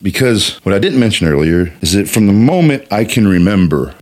because 0.00 0.56
what 0.64 0.74
I 0.74 0.78
didn't 0.78 1.00
mention 1.00 1.26
earlier 1.26 1.72
is 1.80 1.92
that 1.92 2.08
from 2.08 2.26
the 2.26 2.32
moment 2.32 2.86
I 2.90 3.04
can 3.04 3.26
remember, 3.26 3.94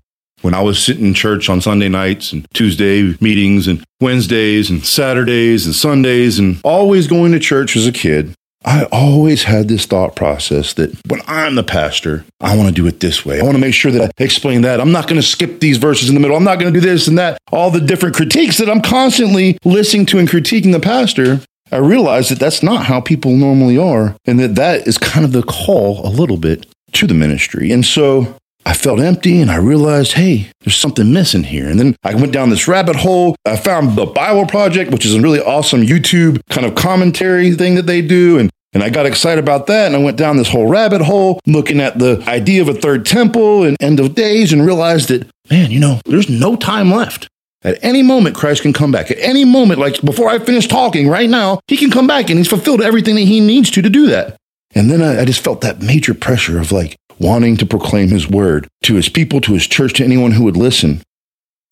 when 0.43 0.55
I 0.55 0.61
was 0.61 0.83
sitting 0.83 1.07
in 1.07 1.15
church 1.15 1.49
on 1.49 1.61
Sunday 1.61 1.89
nights 1.89 2.33
and 2.33 2.47
Tuesday 2.53 3.17
meetings 3.21 3.69
and 3.69 3.85
Wednesdays 4.01 4.71
and 4.71 4.85
Saturdays 4.85 5.67
and 5.67 5.75
Sundays 5.75 6.39
and 6.39 6.61
always 6.65 7.07
going 7.07 7.33
to 7.33 7.39
church 7.39 7.77
as 7.77 7.87
a 7.87 7.93
kid, 7.93 8.35
I 8.65 8.85
always 8.93 9.45
had 9.45 9.69
this 9.69 9.87
thought 9.87 10.15
process 10.15 10.75
that 10.75 10.97
when 11.09 11.21
I'm 11.27 11.57
the 11.57 11.65
pastor, 11.65 12.25
I 12.41 12.57
want 12.57 12.69
to 12.69 12.75
do 12.75 12.87
it 12.87 13.01
this 13.01 13.25
way. 13.25 13.41
I 13.41 13.43
want 13.43 13.57
to 13.57 13.61
make 13.61 13.75
sure 13.75 13.91
that 13.91 14.03
I 14.03 14.23
explain 14.23 14.63
that. 14.63 14.81
I'm 14.81 14.93
not 14.93 15.09
going 15.09 15.21
to 15.21 15.27
skip 15.27 15.61
these 15.61 15.79
verses 15.79 16.09
in 16.09 16.15
the 16.15 16.21
middle. 16.21 16.37
I'm 16.37 16.45
not 16.45 16.61
going 16.61 16.73
to 16.73 16.81
do 16.81 16.87
this 16.87 17.09
and 17.09 17.19
that. 17.19 17.39
All 17.51 17.71
the 17.71 17.81
different 17.81 18.15
critiques 18.15 18.59
that 18.59 18.71
I'm 18.71 18.81
constantly 18.81 19.59
listening 19.65 20.07
to 20.07 20.19
and 20.19 20.29
critiquing 20.29 20.73
the 20.73 20.81
pastor. 20.81 21.41
I 21.73 21.79
realized 21.79 22.31
that 22.31 22.39
that's 22.39 22.63
not 22.63 22.85
how 22.85 23.01
people 23.01 23.35
normally 23.35 23.79
are, 23.79 24.15
and 24.27 24.39
that 24.39 24.57
that 24.57 24.87
is 24.87 24.99
kind 24.99 25.25
of 25.25 25.33
the 25.33 25.43
call 25.43 26.07
a 26.07 26.11
little 26.11 26.37
bit 26.37 26.67
to 26.93 27.07
the 27.07 27.15
ministry. 27.15 27.73
And 27.73 27.85
so 27.85 28.37
I 28.65 28.75
felt 28.75 29.01
empty 29.01 29.41
and 29.41 29.51
I 29.51 29.57
realized, 29.57 30.13
hey, 30.13 30.51
there's 30.61 30.77
something 30.77 31.13
missing 31.13 31.45
here. 31.45 31.69
And 31.69 31.81
then 31.81 31.97
I 32.05 32.15
went 32.15 32.33
down 32.33 32.51
this 32.51 32.69
rabbit 32.69 32.97
hole. 32.97 33.35
I 33.45 33.57
found 33.57 33.97
the 33.97 34.07
Bible 34.07 34.47
Project, 34.47 34.93
which 34.93 35.07
is 35.07 35.15
a 35.15 35.21
really 35.21 35.41
awesome 35.41 35.83
YouTube 35.83 36.41
kind 36.51 36.67
of 36.67 36.75
commentary 36.75 37.53
thing 37.53 37.75
that 37.77 37.87
they 37.87 38.03
do. 38.03 38.39
And 38.39 38.51
and 38.75 38.83
I 38.83 38.89
got 38.89 39.05
excited 39.05 39.43
about 39.43 39.67
that. 39.67 39.87
And 39.87 39.97
I 39.97 39.99
went 39.99 40.17
down 40.17 40.37
this 40.37 40.49
whole 40.49 40.67
rabbit 40.67 41.03
hole 41.03 41.41
looking 41.47 41.81
at 41.81 41.99
the 41.99 42.23
idea 42.27 42.63
of 42.63 42.69
a 42.69 42.75
third 42.75 43.05
temple 43.05 43.65
and 43.65 43.77
end 43.81 44.01
of 44.01 44.15
days 44.15 44.53
and 44.53 44.65
realized 44.65 45.09
that, 45.09 45.29
man, 45.51 45.71
you 45.71 45.79
know, 45.79 46.01
there's 46.07 46.31
no 46.31 46.57
time 46.57 46.91
left. 46.91 47.29
At 47.65 47.79
any 47.83 48.03
moment, 48.03 48.37
Christ 48.37 48.63
can 48.63 48.73
come 48.73 48.91
back. 48.91 49.11
At 49.11 49.19
any 49.19 49.45
moment, 49.45 49.79
like 49.79 50.01
before 50.03 50.29
I 50.29 50.39
finish 50.39 50.67
talking 50.67 51.09
right 51.09 51.31
now, 51.31 51.61
he 51.69 51.77
can 51.77 51.91
come 51.91 52.07
back 52.07 52.29
and 52.29 52.39
he's 52.39 52.49
fulfilled 52.49 52.83
everything 52.83 53.15
that 53.15 53.23
he 53.23 53.41
needs 53.41 53.71
to 53.73 53.83
to 53.83 53.91
do 53.91 54.07
that. 54.07 54.37
And 54.75 54.91
then 54.91 55.03
I, 55.03 55.21
I, 55.21 55.25
just 55.25 55.45
felt 55.45 55.61
that 55.61 55.83
major 55.83 56.15
pressure 56.15 56.59
of 56.59 56.73
like 56.73 56.97
wanting 57.19 57.57
to 57.59 57.67
proclaim 57.67 58.09
his 58.09 58.29
word 58.29 58.67
to 58.85 58.95
his 58.95 59.09
people, 59.09 59.41
to 59.43 59.53
his 59.53 59.67
church, 59.67 59.95
to 59.95 60.05
anyone 60.05 60.33
who 60.33 60.45
would 60.45 60.57
listen. 60.57 61.03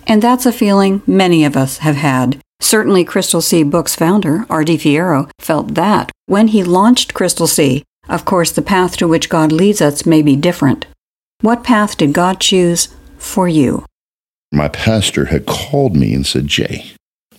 And 0.06 0.22
that's 0.22 0.46
a 0.46 0.52
feeling 0.52 1.02
many 1.06 1.44
of 1.44 1.56
us 1.56 1.78
have 1.78 1.96
had. 1.96 2.40
Certainly, 2.60 3.04
Crystal 3.04 3.40
Sea 3.40 3.62
Books 3.62 3.96
founder, 3.96 4.44
R.D. 4.50 4.76
Fierro, 4.76 5.30
felt 5.38 5.74
that 5.74 6.12
when 6.26 6.48
he 6.48 6.62
launched 6.62 7.14
Crystal 7.14 7.46
Sea. 7.46 7.84
Of 8.08 8.24
course, 8.24 8.50
the 8.50 8.62
path 8.62 8.96
to 8.98 9.08
which 9.08 9.28
God 9.28 9.52
leads 9.52 9.80
us 9.80 10.04
may 10.04 10.20
be 10.20 10.36
different. 10.36 10.86
What 11.42 11.64
path 11.64 11.96
did 11.96 12.12
God 12.12 12.40
choose 12.40 12.88
for 13.18 13.48
you? 13.48 13.84
My 14.52 14.68
pastor 14.68 15.26
had 15.26 15.46
called 15.46 15.96
me 15.96 16.14
and 16.14 16.26
said, 16.26 16.46
Jay, 16.46 16.92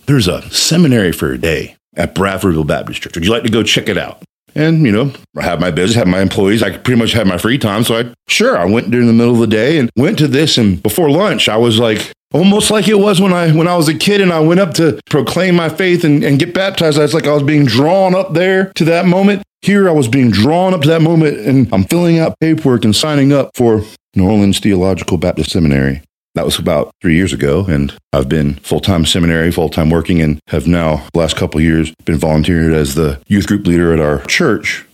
there's 0.06 0.28
a 0.28 0.42
seminary 0.50 1.12
for 1.12 1.32
a 1.32 1.38
day 1.38 1.76
at 1.94 2.14
Bradfordville 2.14 2.66
Baptist 2.66 3.02
Church. 3.02 3.14
Would 3.14 3.24
you 3.24 3.30
like 3.30 3.42
to 3.42 3.50
go 3.50 3.62
check 3.62 3.88
it 3.88 3.98
out? 3.98 4.22
And, 4.54 4.84
you 4.84 4.92
know, 4.92 5.12
I 5.36 5.44
have 5.44 5.60
my 5.60 5.70
business, 5.70 5.96
have 5.96 6.06
my 6.06 6.20
employees. 6.20 6.62
I 6.62 6.76
pretty 6.76 6.98
much 6.98 7.12
have 7.12 7.26
my 7.26 7.38
free 7.38 7.58
time. 7.58 7.84
So 7.84 7.98
I, 7.98 8.12
sure, 8.28 8.56
I 8.56 8.66
went 8.66 8.90
during 8.90 9.06
the 9.06 9.12
middle 9.12 9.34
of 9.34 9.40
the 9.40 9.46
day 9.46 9.78
and 9.78 9.90
went 9.96 10.18
to 10.18 10.28
this. 10.28 10.58
And 10.58 10.82
before 10.82 11.10
lunch, 11.10 11.48
I 11.48 11.56
was 11.56 11.78
like, 11.78 12.12
almost 12.34 12.70
like 12.70 12.88
it 12.88 12.98
was 12.98 13.20
when 13.20 13.32
I, 13.32 13.52
when 13.52 13.68
I 13.68 13.76
was 13.76 13.88
a 13.88 13.94
kid 13.94 14.20
and 14.20 14.32
I 14.32 14.40
went 14.40 14.60
up 14.60 14.74
to 14.74 15.00
proclaim 15.08 15.54
my 15.54 15.68
faith 15.68 16.04
and, 16.04 16.22
and 16.22 16.38
get 16.38 16.52
baptized. 16.54 16.98
I 16.98 17.02
was 17.02 17.14
like, 17.14 17.26
I 17.26 17.32
was 17.32 17.42
being 17.42 17.64
drawn 17.64 18.14
up 18.14 18.34
there 18.34 18.72
to 18.74 18.84
that 18.86 19.06
moment. 19.06 19.42
Here 19.62 19.88
I 19.88 19.92
was 19.92 20.08
being 20.08 20.30
drawn 20.30 20.74
up 20.74 20.82
to 20.82 20.88
that 20.88 21.02
moment 21.02 21.38
and 21.38 21.72
I'm 21.72 21.84
filling 21.84 22.18
out 22.18 22.38
paperwork 22.40 22.84
and 22.84 22.94
signing 22.94 23.32
up 23.32 23.50
for 23.54 23.82
New 24.14 24.28
Orleans 24.28 24.58
Theological 24.58 25.16
Baptist 25.16 25.50
Seminary. 25.50 26.02
That 26.34 26.46
was 26.46 26.58
about 26.58 26.94
three 27.02 27.14
years 27.14 27.32
ago, 27.32 27.66
and 27.66 27.94
I've 28.12 28.28
been 28.28 28.54
full 28.54 28.80
time 28.80 29.04
seminary, 29.04 29.50
full 29.50 29.68
time 29.68 29.90
working, 29.90 30.20
and 30.20 30.40
have 30.48 30.66
now, 30.66 31.06
the 31.12 31.18
last 31.18 31.36
couple 31.36 31.60
years, 31.60 31.92
been 32.04 32.18
volunteered 32.18 32.72
as 32.72 32.94
the 32.94 33.20
youth 33.26 33.46
group 33.46 33.66
leader 33.66 33.92
at 33.92 34.00
our 34.00 34.24
church. 34.24 34.86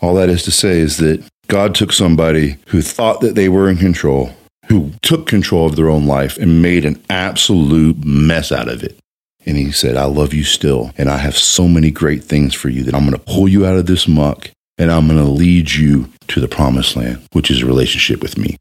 All 0.00 0.14
that 0.14 0.30
is 0.30 0.42
to 0.44 0.50
say 0.50 0.78
is 0.78 0.96
that 0.98 1.22
God 1.48 1.74
took 1.74 1.92
somebody 1.92 2.56
who 2.68 2.80
thought 2.80 3.20
that 3.20 3.34
they 3.34 3.48
were 3.48 3.68
in 3.68 3.76
control, 3.76 4.30
who 4.66 4.92
took 5.02 5.26
control 5.26 5.66
of 5.66 5.76
their 5.76 5.90
own 5.90 6.06
life, 6.06 6.38
and 6.38 6.62
made 6.62 6.84
an 6.84 7.02
absolute 7.10 8.04
mess 8.04 8.50
out 8.50 8.68
of 8.68 8.82
it. 8.82 8.98
And 9.44 9.56
he 9.56 9.70
said, 9.72 9.96
I 9.96 10.06
love 10.06 10.34
you 10.34 10.44
still, 10.44 10.92
and 10.96 11.08
I 11.08 11.18
have 11.18 11.36
so 11.36 11.68
many 11.68 11.90
great 11.90 12.24
things 12.24 12.54
for 12.54 12.68
you 12.68 12.82
that 12.84 12.94
I'm 12.94 13.06
going 13.06 13.12
to 13.12 13.18
pull 13.18 13.48
you 13.48 13.64
out 13.64 13.76
of 13.76 13.86
this 13.86 14.08
muck 14.08 14.50
and 14.78 14.90
I'm 14.90 15.06
going 15.06 15.18
to 15.18 15.30
lead 15.30 15.72
you 15.72 16.10
to 16.28 16.40
the 16.40 16.48
promised 16.48 16.96
land, 16.96 17.22
which 17.32 17.50
is 17.50 17.62
a 17.62 17.66
relationship 17.66 18.20
with 18.22 18.36
me. 18.36 18.56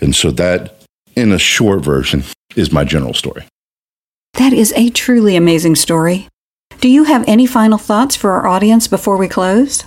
And 0.00 0.14
so 0.14 0.30
that 0.32 0.77
in 1.18 1.32
a 1.32 1.38
short 1.38 1.84
version, 1.84 2.24
is 2.56 2.72
my 2.72 2.84
general 2.84 3.14
story. 3.14 3.44
That 4.34 4.52
is 4.52 4.72
a 4.76 4.90
truly 4.90 5.36
amazing 5.36 5.76
story. 5.76 6.28
Do 6.80 6.88
you 6.88 7.04
have 7.04 7.24
any 7.26 7.46
final 7.46 7.78
thoughts 7.78 8.14
for 8.14 8.32
our 8.32 8.46
audience 8.46 8.86
before 8.86 9.16
we 9.16 9.26
close? 9.26 9.84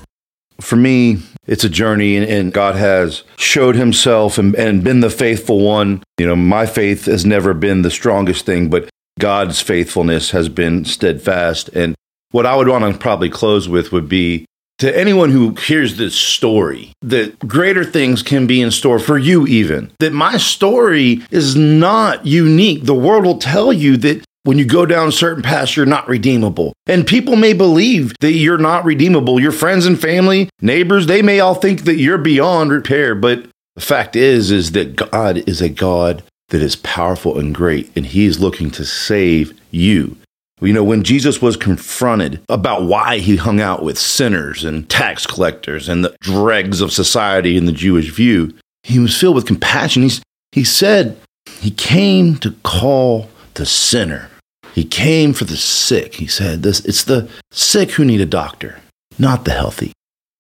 For 0.60 0.76
me, 0.76 1.20
it's 1.48 1.64
a 1.64 1.70
journey, 1.70 2.18
and, 2.18 2.54
God 2.54 2.76
has 2.76 3.24
showed 3.38 3.76
himself 3.76 4.38
and, 4.38 4.54
and 4.56 4.84
been 4.84 5.00
the 5.00 5.10
faithful 5.10 5.62
one. 5.62 6.04
You 6.20 6.28
know, 6.28 6.36
my 6.36 6.66
faith 6.66 7.06
has 7.06 7.26
never 7.26 7.54
been 7.54 7.82
the 7.82 7.90
strongest 7.90 8.46
thing, 8.46 8.70
but 8.70 8.90
God's 9.20 9.62
faithfulness 9.62 10.32
has 10.32 10.50
been 10.50 10.86
steadfast. 10.86 11.70
And 11.70 11.96
what 12.32 12.46
I 12.46 12.56
would 12.56 12.68
want 12.68 12.94
to 12.94 13.00
probably 13.00 13.30
close 13.30 13.68
with 13.68 13.92
would 13.92 14.08
be 14.08 14.46
to 14.82 14.98
anyone 14.98 15.30
who 15.30 15.54
hears 15.54 15.98
this 15.98 16.16
story 16.16 16.92
that 17.04 17.38
greater 17.48 17.86
things 17.86 18.24
can 18.24 18.48
be 18.48 18.60
in 18.60 18.72
store 18.72 18.98
for 18.98 19.16
you, 19.16 19.46
even. 19.46 19.92
That 20.00 20.12
my 20.12 20.38
story 20.38 21.22
is 21.30 21.56
not 21.56 22.26
unique. 22.26 22.86
The 22.86 22.96
world 22.96 23.24
will 23.24 23.38
tell 23.38 23.72
you 23.72 23.96
that 23.98 24.24
when 24.42 24.58
you 24.58 24.66
go 24.66 24.88
down 24.88 25.12
certain 25.12 25.44
paths, 25.44 25.78
you're 25.78 25.86
not 25.86 26.08
redeemable. 26.08 26.74
And 26.88 27.06
people 27.06 27.36
may 27.36 27.54
believe 27.54 28.16
that 28.22 28.32
you're 28.32 28.58
not 28.58 28.84
redeemable. 28.84 29.40
Your 29.40 29.52
friends 29.52 29.86
and 29.86 30.02
family, 30.02 30.50
neighbors, 30.62 31.06
they 31.06 31.22
may 31.22 31.40
all 31.40 31.54
think 31.54 31.84
that 31.84 31.98
you're 31.98 32.18
beyond 32.18 32.72
repair. 32.72 33.14
But 33.14 33.46
the 33.76 33.82
fact 33.82 34.16
is, 34.16 34.50
is 34.50 34.72
that 34.72 34.96
God 34.96 35.48
is 35.48 35.62
a 35.62 35.70
God 35.70 36.24
that 36.50 36.64
is 36.64 36.76
powerful 36.76 37.38
and 37.38 37.54
great, 37.54 37.92
and 37.96 38.08
He 38.08 38.26
is 38.26 38.40
looking 38.40 38.72
to 38.72 38.84
save 38.84 39.54
you. 39.70 40.18
You 40.62 40.74
know, 40.74 40.84
when 40.84 41.04
Jesus 41.04 41.42
was 41.42 41.58
confronted 41.58 42.40
about 42.48 42.84
why 42.84 43.18
he 43.18 43.36
hung 43.36 43.60
out 43.60 43.82
with 43.82 43.98
sinners 43.98 44.64
and 44.64 44.88
tax 44.88 45.26
collectors 45.26 45.90
and 45.90 46.06
the 46.06 46.16
dregs 46.22 46.82
of 46.82 46.92
society 46.92 47.58
in 47.58 47.66
the 47.66 47.72
Jewish 47.72 48.12
view, 48.12 48.54
he 48.84 49.00
was 49.00 49.18
filled 49.18 49.36
with 49.36 49.48
compassion. 49.48 50.04
He's, 50.04 50.22
he 50.52 50.64
said 50.64 51.18
he 51.60 51.72
came 51.72 52.36
to 52.38 52.52
call 52.64 53.30
the 53.56 53.66
sinner. 53.66 54.30
He 54.74 54.86
came 54.86 55.34
for 55.34 55.46
the 55.46 55.58
sick. 55.58 56.16
He 56.16 56.28
said, 56.28 56.62
this, 56.62 56.86
It's 56.86 57.04
the 57.04 57.28
sick 57.52 57.92
who 57.92 58.06
need 58.06 58.22
a 58.22 58.26
doctor, 58.26 58.80
not 59.18 59.46
the 59.46 59.52
healthy. 59.52 59.94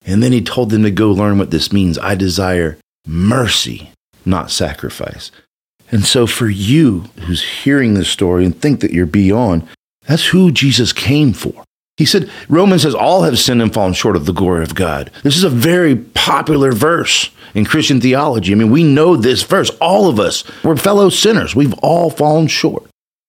And 0.05 0.21
then 0.21 0.31
he 0.31 0.41
told 0.41 0.69
them 0.69 0.83
to 0.83 0.91
go 0.91 1.11
learn 1.11 1.39
what 1.39 1.51
this 1.51 1.73
means. 1.73 1.97
I 1.97 2.15
desire 2.15 2.77
mercy, 3.05 3.91
not 4.23 4.51
sacrifice. 4.51 5.31
And 5.91 6.05
so, 6.05 6.25
for 6.25 6.47
you 6.47 7.01
who's 7.25 7.43
hearing 7.43 7.95
this 7.95 8.09
story 8.09 8.45
and 8.45 8.59
think 8.59 8.79
that 8.79 8.91
you're 8.91 9.05
beyond, 9.05 9.67
that's 10.11 10.27
who 10.27 10.51
Jesus 10.51 10.91
came 10.91 11.31
for. 11.31 11.63
He 11.95 12.05
said, 12.05 12.29
Romans 12.49 12.81
says, 12.81 12.93
all 12.93 13.21
have 13.23 13.39
sinned 13.39 13.61
and 13.61 13.73
fallen 13.73 13.93
short 13.93 14.17
of 14.17 14.25
the 14.25 14.33
glory 14.33 14.63
of 14.63 14.75
God. 14.75 15.09
This 15.23 15.37
is 15.37 15.45
a 15.45 15.49
very 15.49 15.95
popular 15.95 16.73
verse 16.73 17.29
in 17.53 17.63
Christian 17.63 18.01
theology. 18.01 18.51
I 18.51 18.55
mean, 18.55 18.71
we 18.71 18.83
know 18.83 19.15
this 19.15 19.43
verse. 19.43 19.69
All 19.79 20.09
of 20.09 20.19
us, 20.19 20.43
we're 20.63 20.75
fellow 20.75 21.09
sinners. 21.09 21.55
We've 21.55 21.73
all 21.75 22.09
fallen 22.09 22.47
short. 22.47 22.87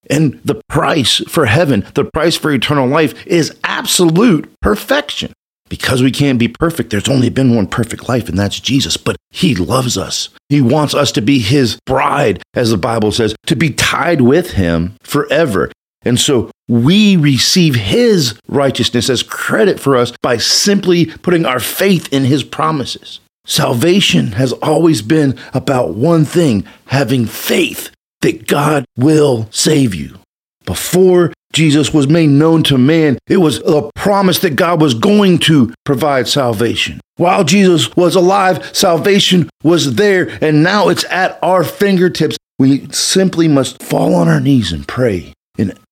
And 0.09 0.41
the 0.43 0.61
price 0.67 1.19
for 1.29 1.45
heaven, 1.45 1.85
the 1.93 2.03
price 2.03 2.35
for 2.35 2.51
eternal 2.51 2.87
life 2.89 3.25
is 3.25 3.55
absolute 3.63 4.51
perfection. 4.61 5.31
Because 5.69 6.03
we 6.03 6.11
can't 6.11 6.37
be 6.37 6.49
perfect, 6.49 6.89
there's 6.89 7.07
only 7.07 7.29
been 7.29 7.55
one 7.55 7.67
perfect 7.67 8.09
life, 8.09 8.27
and 8.27 8.37
that's 8.37 8.59
Jesus. 8.59 8.97
But 8.97 9.15
He 9.31 9.55
loves 9.55 9.97
us. 9.97 10.29
He 10.49 10.61
wants 10.61 10.93
us 10.93 11.13
to 11.13 11.21
be 11.21 11.39
His 11.39 11.79
bride, 11.85 12.43
as 12.53 12.71
the 12.71 12.77
Bible 12.77 13.13
says, 13.13 13.33
to 13.45 13.55
be 13.55 13.69
tied 13.69 14.19
with 14.19 14.51
Him 14.51 14.95
forever. 15.01 15.71
And 16.05 16.19
so 16.19 16.51
we 16.67 17.17
receive 17.17 17.75
his 17.75 18.39
righteousness 18.47 19.09
as 19.09 19.23
credit 19.23 19.79
for 19.79 19.95
us 19.95 20.13
by 20.21 20.37
simply 20.37 21.05
putting 21.05 21.45
our 21.45 21.59
faith 21.59 22.11
in 22.11 22.23
his 22.23 22.43
promises. 22.43 23.19
Salvation 23.45 24.33
has 24.33 24.53
always 24.53 25.01
been 25.01 25.37
about 25.53 25.95
one 25.95 26.23
thing 26.23 26.65
having 26.87 27.25
faith 27.25 27.91
that 28.21 28.47
God 28.47 28.85
will 28.97 29.47
save 29.51 29.93
you. 29.93 30.17
Before 30.65 31.33
Jesus 31.51 31.93
was 31.93 32.07
made 32.07 32.29
known 32.29 32.63
to 32.63 32.77
man, 32.77 33.19
it 33.27 33.37
was 33.37 33.59
a 33.59 33.89
promise 33.95 34.39
that 34.39 34.55
God 34.55 34.81
was 34.81 34.93
going 34.93 35.39
to 35.39 35.73
provide 35.83 36.29
salvation. 36.29 37.01
While 37.17 37.43
Jesus 37.43 37.93
was 37.97 38.15
alive, 38.15 38.75
salvation 38.75 39.49
was 39.61 39.95
there, 39.95 40.29
and 40.41 40.63
now 40.63 40.87
it's 40.87 41.03
at 41.05 41.37
our 41.43 41.65
fingertips. 41.65 42.37
We 42.57 42.87
simply 42.91 43.49
must 43.49 43.83
fall 43.83 44.15
on 44.15 44.29
our 44.29 44.39
knees 44.39 44.71
and 44.71 44.87
pray 44.87 45.33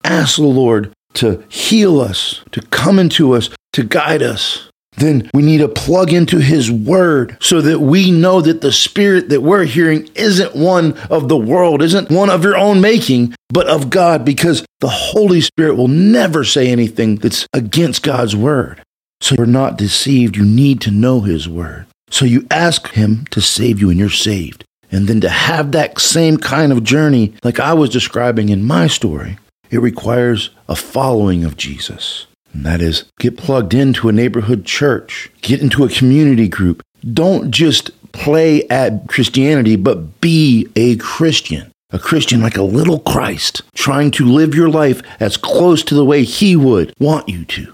ask 0.04 0.38
the 0.38 0.44
Lord 0.44 0.94
to 1.16 1.44
heal 1.50 2.00
us, 2.00 2.42
to 2.52 2.62
come 2.62 3.00
into 3.00 3.34
us, 3.34 3.50
to 3.74 3.84
guide 3.84 4.22
us, 4.22 4.70
then 4.98 5.30
we 5.34 5.42
need 5.42 5.60
to 5.60 5.68
plug 5.68 6.12
into 6.12 6.40
His 6.40 6.70
Word 6.70 7.38
so 7.40 7.62
that 7.62 7.80
we 7.80 8.12
know 8.12 8.42
that 8.42 8.62
the 8.62 8.74
Spirit 8.74 9.30
that 9.30 9.42
we're 9.42 9.64
hearing 9.64 10.10
isn't 10.16 10.56
one 10.56 10.98
of 11.10 11.30
the 11.30 11.38
world, 11.38 11.82
isn't 11.82 12.12
one 12.12 12.30
of 12.30 12.44
your 12.44 12.58
own 12.58 12.82
making, 12.82 13.34
but 13.50 13.68
of 13.68 13.90
God, 13.90 14.26
because 14.26 14.66
the 14.80 14.90
Holy 14.90 15.42
Spirit 15.42 15.76
will 15.76 15.88
never 15.88 16.44
say 16.44 16.70
anything 16.70 17.16
that's 17.16 17.48
against 17.54 18.04
God's 18.04 18.36
Word. 18.36 18.82
So 19.22 19.36
you're 19.38 19.46
not 19.46 19.78
deceived. 19.78 20.36
You 20.36 20.46
need 20.46 20.82
to 20.82 20.92
know 20.92 21.22
His 21.22 21.48
Word. 21.48 21.86
So 22.10 22.26
you 22.26 22.46
ask 22.52 22.90
Him 22.90 23.26
to 23.32 23.42
save 23.42 23.80
you, 23.80 23.90
and 23.90 23.98
you're 23.98 24.10
saved. 24.10 24.66
And 24.92 25.08
then 25.08 25.22
to 25.22 25.30
have 25.30 25.72
that 25.72 26.00
same 26.00 26.36
kind 26.36 26.74
of 26.74 26.84
journey, 26.84 27.34
like 27.44 27.62
I 27.62 27.74
was 27.74 27.90
describing 27.90 28.50
in 28.50 28.64
my 28.64 28.88
story, 28.88 29.38
it 29.72 29.80
requires 29.80 30.52
a 30.70 30.76
following 30.76 31.44
of 31.44 31.58
Jesus. 31.58 32.28
And 32.54 32.66
that 32.66 32.82
is 32.82 33.06
get 33.20 33.38
plugged 33.38 33.74
into 33.74 34.10
a 34.10 34.14
neighborhood 34.14 34.66
church, 34.66 35.32
get 35.42 35.62
into 35.62 35.84
a 35.84 35.90
community 35.90 36.50
group. 36.50 36.84
Don't 37.14 37.50
just 37.50 37.90
play 38.12 38.68
at 38.68 39.08
Christianity, 39.08 39.78
but 39.78 40.20
be 40.20 40.68
a 40.76 40.98
Christian. 40.98 41.72
A 41.94 42.00
Christian 42.00 42.42
like 42.42 42.56
a 42.56 42.64
little 42.64 43.00
Christ, 43.00 43.64
trying 43.76 44.12
to 44.12 44.26
live 44.26 44.56
your 44.56 44.70
life 44.70 45.02
as 45.20 45.36
close 45.36 45.84
to 45.84 45.96
the 45.96 46.06
way 46.06 46.24
He 46.24 46.56
would 46.56 46.94
want 47.00 47.28
you 47.28 47.44
to. 47.46 47.74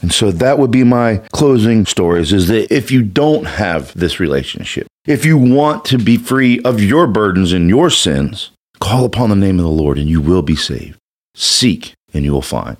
And 0.00 0.12
so 0.12 0.32
that 0.32 0.58
would 0.58 0.72
be 0.72 0.82
my 0.82 1.18
closing 1.32 1.86
stories 1.86 2.32
is 2.32 2.48
that 2.48 2.74
if 2.74 2.90
you 2.90 3.02
don't 3.02 3.44
have 3.44 3.94
this 3.94 4.18
relationship, 4.18 4.88
if 5.06 5.24
you 5.24 5.38
want 5.38 5.84
to 5.86 5.98
be 5.98 6.16
free 6.16 6.60
of 6.62 6.82
your 6.82 7.06
burdens 7.06 7.52
and 7.52 7.68
your 7.68 7.88
sins, 7.88 8.50
call 8.80 9.04
upon 9.04 9.30
the 9.30 9.36
name 9.36 9.60
of 9.60 9.64
the 9.64 9.70
Lord 9.70 9.96
and 9.96 10.08
you 10.08 10.20
will 10.20 10.42
be 10.42 10.56
saved. 10.56 10.98
Seek 11.34 11.94
and 12.12 12.24
you 12.24 12.32
will 12.32 12.42
find. 12.42 12.76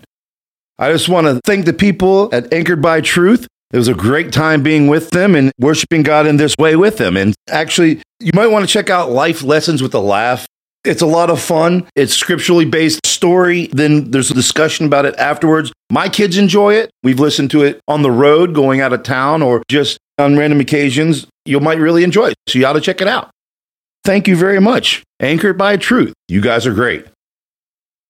I 0.78 0.92
just 0.92 1.08
want 1.08 1.26
to 1.26 1.40
thank 1.44 1.64
the 1.64 1.72
people 1.72 2.28
at 2.32 2.52
Anchored 2.52 2.82
by 2.82 3.00
Truth. 3.00 3.46
It 3.72 3.78
was 3.78 3.88
a 3.88 3.94
great 3.94 4.32
time 4.32 4.62
being 4.62 4.86
with 4.88 5.10
them 5.10 5.34
and 5.34 5.50
worshiping 5.58 6.02
God 6.02 6.26
in 6.26 6.36
this 6.36 6.54
way 6.58 6.76
with 6.76 6.98
them. 6.98 7.16
And 7.16 7.34
actually, 7.48 8.02
you 8.20 8.32
might 8.34 8.48
want 8.48 8.66
to 8.66 8.72
check 8.72 8.90
out 8.90 9.10
Life 9.10 9.42
Lessons 9.42 9.82
with 9.82 9.94
a 9.94 10.00
Laugh. 10.00 10.46
It's 10.84 11.00
a 11.00 11.06
lot 11.06 11.30
of 11.30 11.40
fun. 11.40 11.88
It's 11.94 12.12
scripturally 12.12 12.64
based 12.64 13.06
story. 13.06 13.68
Then 13.68 14.10
there's 14.10 14.30
a 14.30 14.34
discussion 14.34 14.84
about 14.84 15.06
it 15.06 15.14
afterwards. 15.16 15.72
My 15.90 16.08
kids 16.08 16.36
enjoy 16.36 16.74
it. 16.74 16.90
We've 17.02 17.20
listened 17.20 17.50
to 17.52 17.62
it 17.62 17.80
on 17.86 18.02
the 18.02 18.10
road, 18.10 18.54
going 18.54 18.80
out 18.80 18.92
of 18.92 19.04
town, 19.04 19.42
or 19.42 19.62
just 19.68 19.98
on 20.18 20.36
random 20.36 20.60
occasions. 20.60 21.26
You 21.44 21.60
might 21.60 21.78
really 21.78 22.02
enjoy 22.02 22.30
it. 22.30 22.34
So 22.48 22.58
you 22.58 22.66
ought 22.66 22.74
to 22.74 22.80
check 22.80 23.00
it 23.00 23.08
out. 23.08 23.30
Thank 24.04 24.26
you 24.26 24.36
very 24.36 24.60
much. 24.60 25.04
Anchored 25.20 25.56
by 25.56 25.76
Truth. 25.76 26.12
You 26.26 26.40
guys 26.40 26.66
are 26.66 26.74
great. 26.74 27.06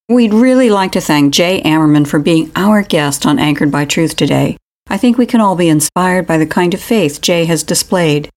We'd 0.08 0.34
really 0.34 0.68
like 0.68 0.92
to 0.92 1.00
thank 1.00 1.32
Jay 1.32 1.62
Ammerman 1.62 2.08
for 2.08 2.18
being 2.18 2.50
our 2.56 2.82
guest 2.82 3.24
on 3.24 3.38
Anchored 3.38 3.70
by 3.70 3.84
Truth 3.84 4.16
today. 4.16 4.56
I 4.88 4.98
think 4.98 5.16
we 5.16 5.26
can 5.26 5.40
all 5.40 5.54
be 5.54 5.68
inspired 5.68 6.26
by 6.26 6.38
the 6.38 6.46
kind 6.46 6.74
of 6.74 6.82
faith 6.82 7.20
Jay 7.20 7.44
has 7.44 7.62
displayed. 7.62 8.28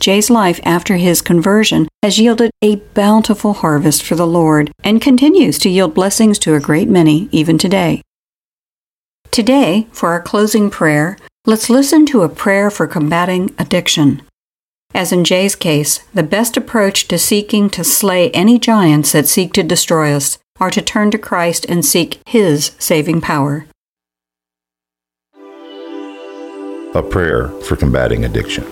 Jay's 0.00 0.30
life 0.30 0.58
after 0.64 0.96
his 0.96 1.22
conversion 1.22 1.86
has 2.02 2.18
yielded 2.18 2.50
a 2.60 2.76
bountiful 2.76 3.52
harvest 3.52 4.02
for 4.02 4.16
the 4.16 4.26
Lord 4.26 4.72
and 4.82 5.00
continues 5.00 5.60
to 5.60 5.70
yield 5.70 5.94
blessings 5.94 6.40
to 6.40 6.56
a 6.56 6.60
great 6.60 6.88
many 6.88 7.28
even 7.30 7.56
today. 7.56 8.02
Today, 9.30 9.86
for 9.92 10.10
our 10.10 10.20
closing 10.20 10.70
prayer, 10.70 11.16
let's 11.46 11.70
listen 11.70 12.04
to 12.06 12.22
a 12.22 12.28
prayer 12.28 12.68
for 12.68 12.88
combating 12.88 13.54
addiction. 13.60 14.22
As 14.92 15.12
in 15.12 15.22
Jay's 15.22 15.54
case, 15.54 16.00
the 16.12 16.24
best 16.24 16.56
approach 16.56 17.06
to 17.08 17.16
seeking 17.16 17.70
to 17.70 17.84
slay 17.84 18.30
any 18.32 18.58
giants 18.58 19.12
that 19.12 19.28
seek 19.28 19.52
to 19.52 19.62
destroy 19.62 20.12
us 20.12 20.38
are 20.60 20.70
to 20.70 20.82
turn 20.82 21.10
to 21.10 21.18
Christ 21.18 21.66
and 21.68 21.84
seek 21.84 22.20
His 22.26 22.72
saving 22.78 23.20
power. 23.20 23.66
A 26.94 27.02
prayer 27.02 27.48
for 27.62 27.76
combating 27.76 28.24
addiction. 28.24 28.64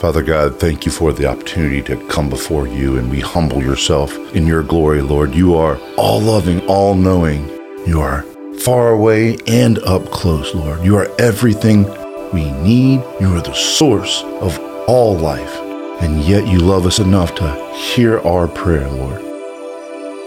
Father 0.00 0.22
God, 0.22 0.58
thank 0.58 0.84
you 0.84 0.90
for 0.90 1.12
the 1.12 1.26
opportunity 1.26 1.80
to 1.82 1.96
come 2.08 2.28
before 2.28 2.66
you 2.66 2.98
and 2.98 3.08
we 3.08 3.20
humble 3.20 3.62
yourself 3.62 4.16
in 4.34 4.48
your 4.48 4.64
glory, 4.64 5.00
Lord. 5.00 5.32
You 5.32 5.54
are 5.54 5.78
all 5.96 6.20
loving, 6.20 6.60
all 6.66 6.96
knowing. 6.96 7.48
You 7.86 8.00
are 8.00 8.22
far 8.58 8.90
away 8.90 9.38
and 9.46 9.78
up 9.80 10.04
close, 10.06 10.56
Lord. 10.56 10.84
You 10.84 10.96
are 10.96 11.08
everything 11.20 11.84
we 12.32 12.50
need. 12.50 13.00
You 13.20 13.36
are 13.36 13.42
the 13.42 13.54
source 13.54 14.24
of 14.40 14.58
all 14.88 15.16
life. 15.16 15.56
And 16.02 16.20
yet 16.24 16.48
you 16.48 16.58
love 16.58 16.84
us 16.84 16.98
enough 16.98 17.36
to 17.36 17.74
hear 17.76 18.18
our 18.22 18.48
prayer, 18.48 18.90
Lord. 18.90 19.31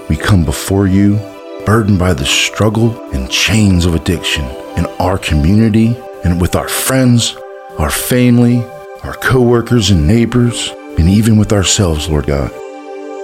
We 0.08 0.18
come 0.18 0.46
before 0.46 0.86
you, 0.86 1.18
burdened 1.65 1.98
by 1.98 2.13
the 2.13 2.26
struggle 2.26 3.02
and 3.12 3.30
chains 3.30 3.86
of 3.86 3.96
addiction 3.96 4.46
in 4.78 4.86
our 5.00 5.18
community 5.18 5.98
and 6.24 6.39
with 6.39 6.56
our 6.56 6.68
friends, 6.68 7.36
our 7.80 7.89
family, 7.89 8.63
our 9.02 9.15
coworkers 9.15 9.89
and 9.89 10.08
neighbors, 10.08 10.70
and 11.00 11.10
even 11.10 11.38
with 11.38 11.52
ourselves, 11.52 12.08
Lord 12.08 12.28
God. 12.28 12.52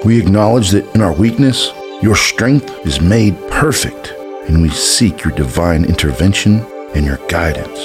We 0.03 0.19
acknowledge 0.19 0.71
that 0.71 0.93
in 0.95 1.01
our 1.01 1.13
weakness, 1.13 1.71
your 2.01 2.15
strength 2.15 2.83
is 2.83 2.99
made 2.99 3.37
perfect, 3.51 4.13
and 4.47 4.59
we 4.59 4.69
seek 4.69 5.23
your 5.23 5.33
divine 5.33 5.85
intervention 5.85 6.65
and 6.95 7.05
your 7.05 7.19
guidance. 7.27 7.79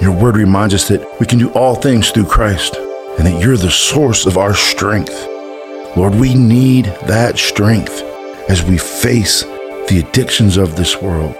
Your 0.00 0.12
word 0.12 0.36
reminds 0.36 0.72
us 0.72 0.88
that 0.88 1.06
we 1.20 1.26
can 1.26 1.38
do 1.38 1.50
all 1.52 1.74
things 1.74 2.10
through 2.10 2.26
Christ, 2.26 2.76
and 3.18 3.26
that 3.26 3.42
you're 3.42 3.58
the 3.58 3.70
source 3.70 4.24
of 4.24 4.38
our 4.38 4.54
strength. 4.54 5.28
Lord, 5.98 6.14
we 6.14 6.34
need 6.34 6.86
that 7.06 7.38
strength 7.38 8.02
as 8.48 8.62
we 8.62 8.78
face 8.78 9.42
the 9.88 10.04
addictions 10.06 10.56
of 10.56 10.76
this 10.76 11.00
world. 11.00 11.36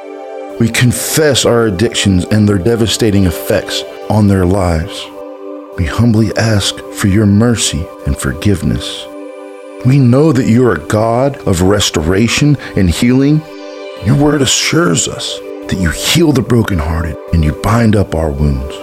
We 0.61 0.69
confess 0.69 1.45
our 1.45 1.67
addictions 1.67 2.25
and 2.27 2.49
their 2.49 2.59
devastating 2.59 3.25
effects 3.25 3.83
on 4.11 4.29
their 4.29 4.45
lives 4.45 5.07
we 5.79 5.87
humbly 5.87 6.31
ask 6.37 6.79
for 6.97 7.09
your 7.09 7.25
mercy 7.25 7.87
and 8.07 8.17
forgiveness. 8.17 9.07
We 9.87 9.99
know 9.99 10.31
that 10.31 10.47
you 10.47 10.67
are 10.67 10.75
a 10.75 10.87
God 10.87 11.39
of 11.49 11.63
restoration 11.63 12.59
and 12.77 12.91
healing. 12.91 13.41
Your 14.05 14.17
word 14.17 14.43
assures 14.43 15.09
us 15.09 15.39
that 15.69 15.79
you 15.81 15.89
heal 15.91 16.33
the 16.33 16.43
brokenhearted 16.43 17.17
and 17.33 17.43
you 17.43 17.55
bind 17.63 17.97
up 17.97 18.15
our 18.15 18.31
wounds. 18.31 18.77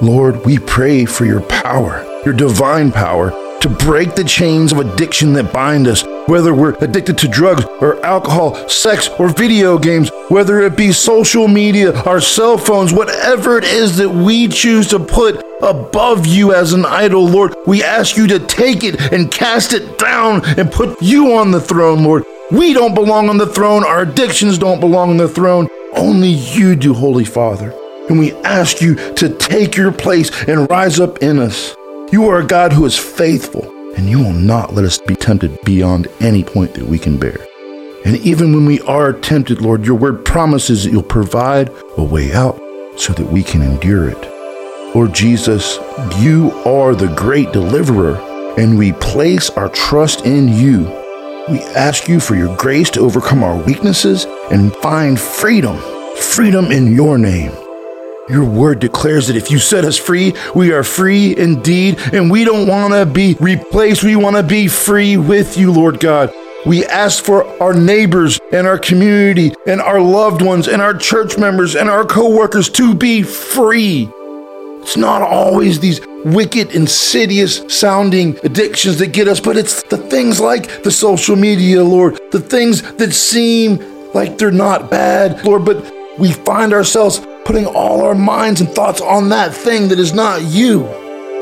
Lord, 0.00 0.44
we 0.46 0.58
pray 0.58 1.06
for 1.06 1.24
your 1.24 1.40
power, 1.40 2.06
your 2.24 2.34
divine 2.34 2.92
power, 2.92 3.30
to 3.66 3.84
break 3.84 4.14
the 4.14 4.22
chains 4.22 4.70
of 4.70 4.78
addiction 4.78 5.32
that 5.32 5.52
bind 5.52 5.88
us, 5.88 6.04
whether 6.26 6.54
we're 6.54 6.76
addicted 6.80 7.18
to 7.18 7.26
drugs 7.26 7.64
or 7.80 8.04
alcohol, 8.06 8.54
sex 8.68 9.08
or 9.18 9.28
video 9.28 9.76
games, 9.76 10.08
whether 10.28 10.60
it 10.60 10.76
be 10.76 10.92
social 10.92 11.48
media, 11.48 11.92
our 12.02 12.20
cell 12.20 12.56
phones, 12.56 12.92
whatever 12.92 13.58
it 13.58 13.64
is 13.64 13.96
that 13.96 14.08
we 14.08 14.46
choose 14.46 14.86
to 14.86 15.00
put 15.00 15.44
above 15.62 16.26
you 16.26 16.54
as 16.54 16.72
an 16.72 16.84
idol, 16.84 17.26
Lord. 17.26 17.56
We 17.66 17.82
ask 17.82 18.16
you 18.16 18.28
to 18.28 18.38
take 18.38 18.84
it 18.84 19.12
and 19.12 19.32
cast 19.32 19.72
it 19.72 19.98
down 19.98 20.44
and 20.56 20.70
put 20.70 21.02
you 21.02 21.34
on 21.34 21.50
the 21.50 21.60
throne, 21.60 22.04
Lord. 22.04 22.24
We 22.52 22.72
don't 22.72 22.94
belong 22.94 23.28
on 23.28 23.38
the 23.38 23.46
throne. 23.46 23.84
Our 23.84 24.02
addictions 24.02 24.58
don't 24.58 24.78
belong 24.78 25.10
on 25.10 25.16
the 25.16 25.28
throne. 25.28 25.66
Only 25.92 26.28
you 26.28 26.76
do, 26.76 26.94
Holy 26.94 27.24
Father. 27.24 27.74
And 28.08 28.20
we 28.20 28.32
ask 28.44 28.80
you 28.80 28.94
to 29.14 29.28
take 29.28 29.76
your 29.76 29.90
place 29.90 30.30
and 30.44 30.70
rise 30.70 31.00
up 31.00 31.18
in 31.18 31.40
us. 31.40 31.75
You 32.12 32.28
are 32.28 32.38
a 32.38 32.46
God 32.46 32.72
who 32.72 32.84
is 32.84 32.96
faithful, 32.96 33.64
and 33.96 34.08
you 34.08 34.20
will 34.20 34.32
not 34.32 34.72
let 34.74 34.84
us 34.84 34.96
be 34.96 35.16
tempted 35.16 35.60
beyond 35.64 36.06
any 36.20 36.44
point 36.44 36.74
that 36.74 36.86
we 36.86 37.00
can 37.00 37.18
bear. 37.18 37.44
And 38.04 38.16
even 38.18 38.52
when 38.52 38.64
we 38.64 38.80
are 38.82 39.12
tempted, 39.12 39.60
Lord, 39.60 39.84
your 39.84 39.96
word 39.96 40.24
promises 40.24 40.84
that 40.84 40.92
you'll 40.92 41.02
provide 41.02 41.72
a 41.96 42.04
way 42.04 42.32
out 42.32 42.60
so 42.96 43.12
that 43.14 43.26
we 43.26 43.42
can 43.42 43.60
endure 43.60 44.08
it. 44.08 44.94
Lord 44.94 45.14
Jesus, 45.14 45.78
you 46.20 46.52
are 46.64 46.94
the 46.94 47.12
great 47.16 47.50
deliverer, 47.52 48.16
and 48.56 48.78
we 48.78 48.92
place 48.92 49.50
our 49.50 49.68
trust 49.70 50.24
in 50.24 50.46
you. 50.46 50.84
We 51.48 51.58
ask 51.74 52.08
you 52.08 52.20
for 52.20 52.36
your 52.36 52.56
grace 52.56 52.88
to 52.90 53.00
overcome 53.00 53.42
our 53.42 53.56
weaknesses 53.56 54.26
and 54.52 54.72
find 54.76 55.18
freedom, 55.18 55.76
freedom 56.16 56.66
in 56.66 56.94
your 56.94 57.18
name. 57.18 57.50
Your 58.28 58.44
word 58.44 58.80
declares 58.80 59.28
that 59.28 59.36
if 59.36 59.52
you 59.52 59.58
set 59.60 59.84
us 59.84 59.96
free, 59.96 60.34
we 60.52 60.72
are 60.72 60.82
free 60.82 61.36
indeed, 61.36 61.98
and 62.12 62.28
we 62.28 62.42
don't 62.42 62.66
want 62.66 62.92
to 62.92 63.06
be 63.06 63.36
replaced. 63.38 64.02
We 64.02 64.16
want 64.16 64.34
to 64.34 64.42
be 64.42 64.66
free 64.66 65.16
with 65.16 65.56
you, 65.56 65.70
Lord 65.72 66.00
God. 66.00 66.32
We 66.64 66.84
ask 66.86 67.22
for 67.22 67.44
our 67.62 67.72
neighbors 67.72 68.40
and 68.50 68.66
our 68.66 68.78
community 68.78 69.54
and 69.68 69.80
our 69.80 70.00
loved 70.00 70.42
ones 70.42 70.66
and 70.66 70.82
our 70.82 70.94
church 70.94 71.38
members 71.38 71.76
and 71.76 71.88
our 71.88 72.04
coworkers 72.04 72.68
to 72.70 72.92
be 72.94 73.22
free. 73.22 74.10
It's 74.82 74.96
not 74.96 75.22
always 75.22 75.78
these 75.78 76.00
wicked, 76.24 76.72
insidious 76.72 77.62
sounding 77.68 78.36
addictions 78.42 78.98
that 78.98 79.12
get 79.12 79.28
us, 79.28 79.38
but 79.38 79.56
it's 79.56 79.84
the 79.84 79.98
things 79.98 80.40
like 80.40 80.82
the 80.82 80.90
social 80.90 81.36
media, 81.36 81.84
Lord, 81.84 82.18
the 82.32 82.40
things 82.40 82.82
that 82.94 83.12
seem 83.12 83.78
like 84.12 84.36
they're 84.36 84.50
not 84.50 84.90
bad, 84.90 85.44
Lord, 85.44 85.64
but 85.64 85.92
we 86.18 86.32
find 86.32 86.72
ourselves 86.72 87.24
putting 87.46 87.64
all 87.64 88.02
our 88.02 88.16
minds 88.16 88.60
and 88.60 88.68
thoughts 88.68 89.00
on 89.00 89.28
that 89.28 89.54
thing 89.54 89.86
that 89.86 90.00
is 90.00 90.12
not 90.12 90.42
you. 90.42 90.80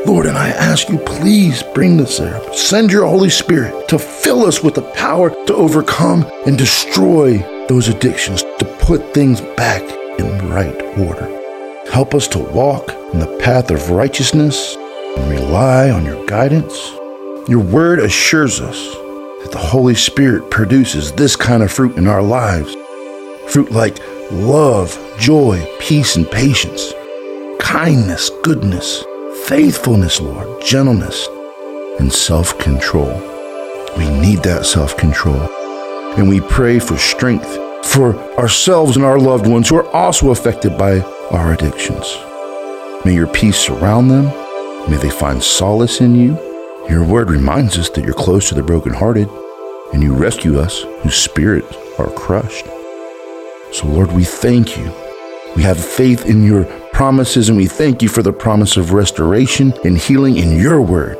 Lord, 0.04 0.26
and 0.26 0.36
I 0.36 0.50
ask 0.50 0.90
you, 0.90 0.98
please 0.98 1.62
bring 1.62 1.96
this 1.96 2.18
there. 2.18 2.52
Send 2.52 2.92
your 2.92 3.06
Holy 3.06 3.30
Spirit 3.30 3.88
to 3.88 3.98
fill 3.98 4.44
us 4.44 4.62
with 4.62 4.74
the 4.74 4.82
power 4.92 5.30
to 5.30 5.54
overcome 5.54 6.30
and 6.46 6.58
destroy 6.58 7.38
those 7.68 7.88
addictions, 7.88 8.42
to 8.42 8.76
put 8.80 9.14
things 9.14 9.40
back 9.56 9.80
in 10.20 10.50
right 10.50 10.78
order. 10.98 11.26
Help 11.90 12.14
us 12.14 12.28
to 12.28 12.38
walk 12.38 12.90
in 13.14 13.18
the 13.18 13.38
path 13.42 13.70
of 13.70 13.88
righteousness 13.88 14.76
and 14.76 15.30
rely 15.30 15.88
on 15.88 16.04
your 16.04 16.22
guidance. 16.26 16.76
Your 17.48 17.60
word 17.60 17.98
assures 17.98 18.60
us 18.60 18.76
that 19.42 19.52
the 19.52 19.58
Holy 19.58 19.94
Spirit 19.94 20.50
produces 20.50 21.12
this 21.12 21.34
kind 21.34 21.62
of 21.62 21.72
fruit 21.72 21.96
in 21.96 22.06
our 22.06 22.22
lives 22.22 22.76
fruit 23.48 23.70
like 23.70 23.98
love, 24.34 24.98
joy, 25.18 25.64
peace, 25.78 26.16
and 26.16 26.30
patience, 26.30 26.92
kindness, 27.58 28.30
goodness, 28.42 29.04
faithfulness, 29.46 30.20
Lord, 30.20 30.62
gentleness, 30.64 31.28
and 31.98 32.12
self 32.12 32.58
control. 32.58 33.14
We 33.96 34.08
need 34.20 34.40
that 34.40 34.66
self 34.66 34.96
control. 34.96 35.40
And 36.16 36.28
we 36.28 36.40
pray 36.40 36.78
for 36.78 36.96
strength 36.96 37.58
for 37.84 38.16
ourselves 38.38 38.96
and 38.96 39.04
our 39.04 39.18
loved 39.18 39.46
ones 39.46 39.68
who 39.68 39.76
are 39.76 39.88
also 39.90 40.30
affected 40.30 40.76
by 40.76 41.00
our 41.30 41.52
addictions. 41.52 42.16
May 43.04 43.14
your 43.14 43.26
peace 43.26 43.58
surround 43.58 44.10
them. 44.10 44.24
May 44.90 44.96
they 44.96 45.10
find 45.10 45.42
solace 45.42 46.00
in 46.00 46.14
you. 46.14 46.36
Your 46.88 47.04
word 47.04 47.30
reminds 47.30 47.78
us 47.78 47.88
that 47.90 48.04
you're 48.04 48.14
close 48.14 48.48
to 48.48 48.54
the 48.54 48.62
brokenhearted 48.62 49.28
and 49.92 50.02
you 50.02 50.14
rescue 50.14 50.58
us 50.58 50.82
whose 51.02 51.16
spirits 51.16 51.76
are 51.98 52.10
crushed. 52.10 52.66
So, 53.74 53.88
Lord, 53.88 54.12
we 54.12 54.22
thank 54.22 54.78
you. 54.78 54.84
We 55.56 55.64
have 55.64 55.84
faith 55.84 56.26
in 56.26 56.44
your 56.44 56.64
promises 56.92 57.48
and 57.48 57.58
we 57.58 57.66
thank 57.66 58.02
you 58.02 58.08
for 58.08 58.22
the 58.22 58.32
promise 58.32 58.76
of 58.76 58.92
restoration 58.92 59.74
and 59.84 59.98
healing 59.98 60.36
in 60.36 60.56
your 60.56 60.80
word. 60.80 61.18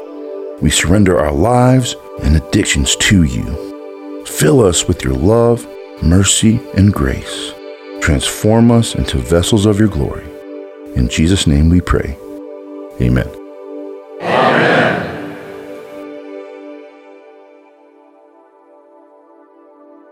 We 0.62 0.70
surrender 0.70 1.18
our 1.18 1.32
lives 1.32 1.96
and 2.22 2.36
addictions 2.36 2.94
to 2.94 3.24
you. 3.24 4.24
Fill 4.24 4.60
us 4.60 4.86
with 4.86 5.02
your 5.02 5.14
love, 5.14 5.66
mercy, 6.00 6.60
and 6.76 6.94
grace. 6.94 7.52
Transform 8.00 8.70
us 8.70 8.94
into 8.94 9.18
vessels 9.18 9.66
of 9.66 9.80
your 9.80 9.88
glory. 9.88 10.24
In 10.94 11.08
Jesus' 11.08 11.48
name 11.48 11.70
we 11.70 11.80
pray. 11.80 12.16
Amen. 13.00 13.28
Amen. 14.22 14.94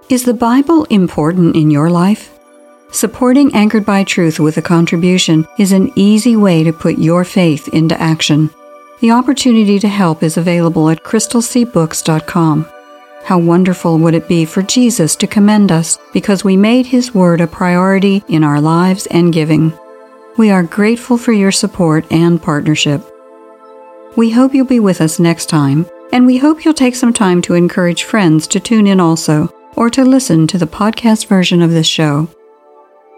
Is 0.08 0.24
the 0.24 0.34
Bible 0.34 0.86
important 0.86 1.54
in 1.54 1.70
your 1.70 1.88
life? 1.88 2.31
Supporting 2.92 3.54
Anchored 3.54 3.86
by 3.86 4.04
Truth 4.04 4.38
with 4.38 4.58
a 4.58 4.62
contribution 4.62 5.48
is 5.58 5.72
an 5.72 5.90
easy 5.96 6.36
way 6.36 6.62
to 6.62 6.74
put 6.74 6.98
your 6.98 7.24
faith 7.24 7.68
into 7.68 7.98
action. 7.98 8.50
The 9.00 9.12
opportunity 9.12 9.78
to 9.78 9.88
help 9.88 10.22
is 10.22 10.36
available 10.36 10.90
at 10.90 11.02
crystalseabooks.com. 11.02 12.68
How 13.24 13.38
wonderful 13.38 13.98
would 13.98 14.12
it 14.12 14.28
be 14.28 14.44
for 14.44 14.60
Jesus 14.62 15.16
to 15.16 15.26
commend 15.26 15.72
us 15.72 15.98
because 16.12 16.44
we 16.44 16.54
made 16.58 16.84
His 16.84 17.14
Word 17.14 17.40
a 17.40 17.46
priority 17.46 18.22
in 18.28 18.44
our 18.44 18.60
lives 18.60 19.06
and 19.06 19.32
giving? 19.32 19.72
We 20.36 20.50
are 20.50 20.62
grateful 20.62 21.16
for 21.16 21.32
your 21.32 21.52
support 21.52 22.04
and 22.12 22.42
partnership. 22.42 23.02
We 24.16 24.30
hope 24.30 24.54
you'll 24.54 24.66
be 24.66 24.80
with 24.80 25.00
us 25.00 25.18
next 25.18 25.46
time, 25.46 25.86
and 26.12 26.26
we 26.26 26.36
hope 26.36 26.62
you'll 26.62 26.74
take 26.74 26.96
some 26.96 27.14
time 27.14 27.40
to 27.42 27.54
encourage 27.54 28.04
friends 28.04 28.46
to 28.48 28.60
tune 28.60 28.86
in 28.86 29.00
also, 29.00 29.50
or 29.76 29.88
to 29.88 30.04
listen 30.04 30.46
to 30.48 30.58
the 30.58 30.66
podcast 30.66 31.26
version 31.26 31.62
of 31.62 31.70
this 31.70 31.86
show. 31.86 32.28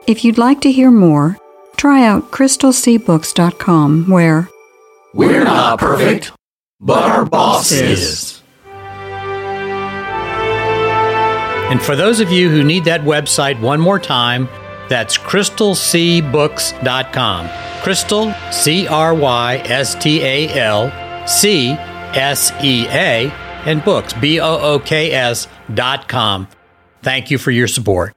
If 0.06 0.24
you'd 0.24 0.38
like 0.38 0.60
to 0.62 0.72
hear 0.72 0.90
more, 0.90 1.36
try 1.76 2.06
out 2.06 2.30
crystalseabooks.com, 2.30 4.08
where 4.08 4.48
We're 5.14 5.44
not 5.44 5.78
perfect, 5.78 6.32
but 6.80 7.02
our 7.02 7.24
boss 7.24 7.72
is. 7.72 8.42
And 11.70 11.80
for 11.82 11.96
those 11.96 12.20
of 12.20 12.30
you 12.30 12.50
who 12.50 12.62
need 12.62 12.84
that 12.84 13.00
website 13.00 13.58
one 13.60 13.80
more 13.80 13.98
time, 13.98 14.48
That's 14.88 15.16
crystalseabooks.com. 15.16 17.48
Crystal, 17.82 18.34
C 18.52 18.86
R 18.86 19.14
Y 19.14 19.56
S 19.64 19.94
T 19.94 20.20
A 20.22 20.48
L, 20.60 20.92
C 21.26 21.70
S 21.70 22.52
E 22.62 22.86
A, 22.88 23.30
and 23.64 23.82
books, 23.82 24.12
B 24.12 24.40
O 24.40 24.58
O 24.58 24.78
K 24.78 25.10
S 25.12 25.48
dot 25.72 26.06
com. 26.06 26.48
Thank 27.02 27.30
you 27.30 27.38
for 27.38 27.50
your 27.50 27.66
support. 27.66 28.14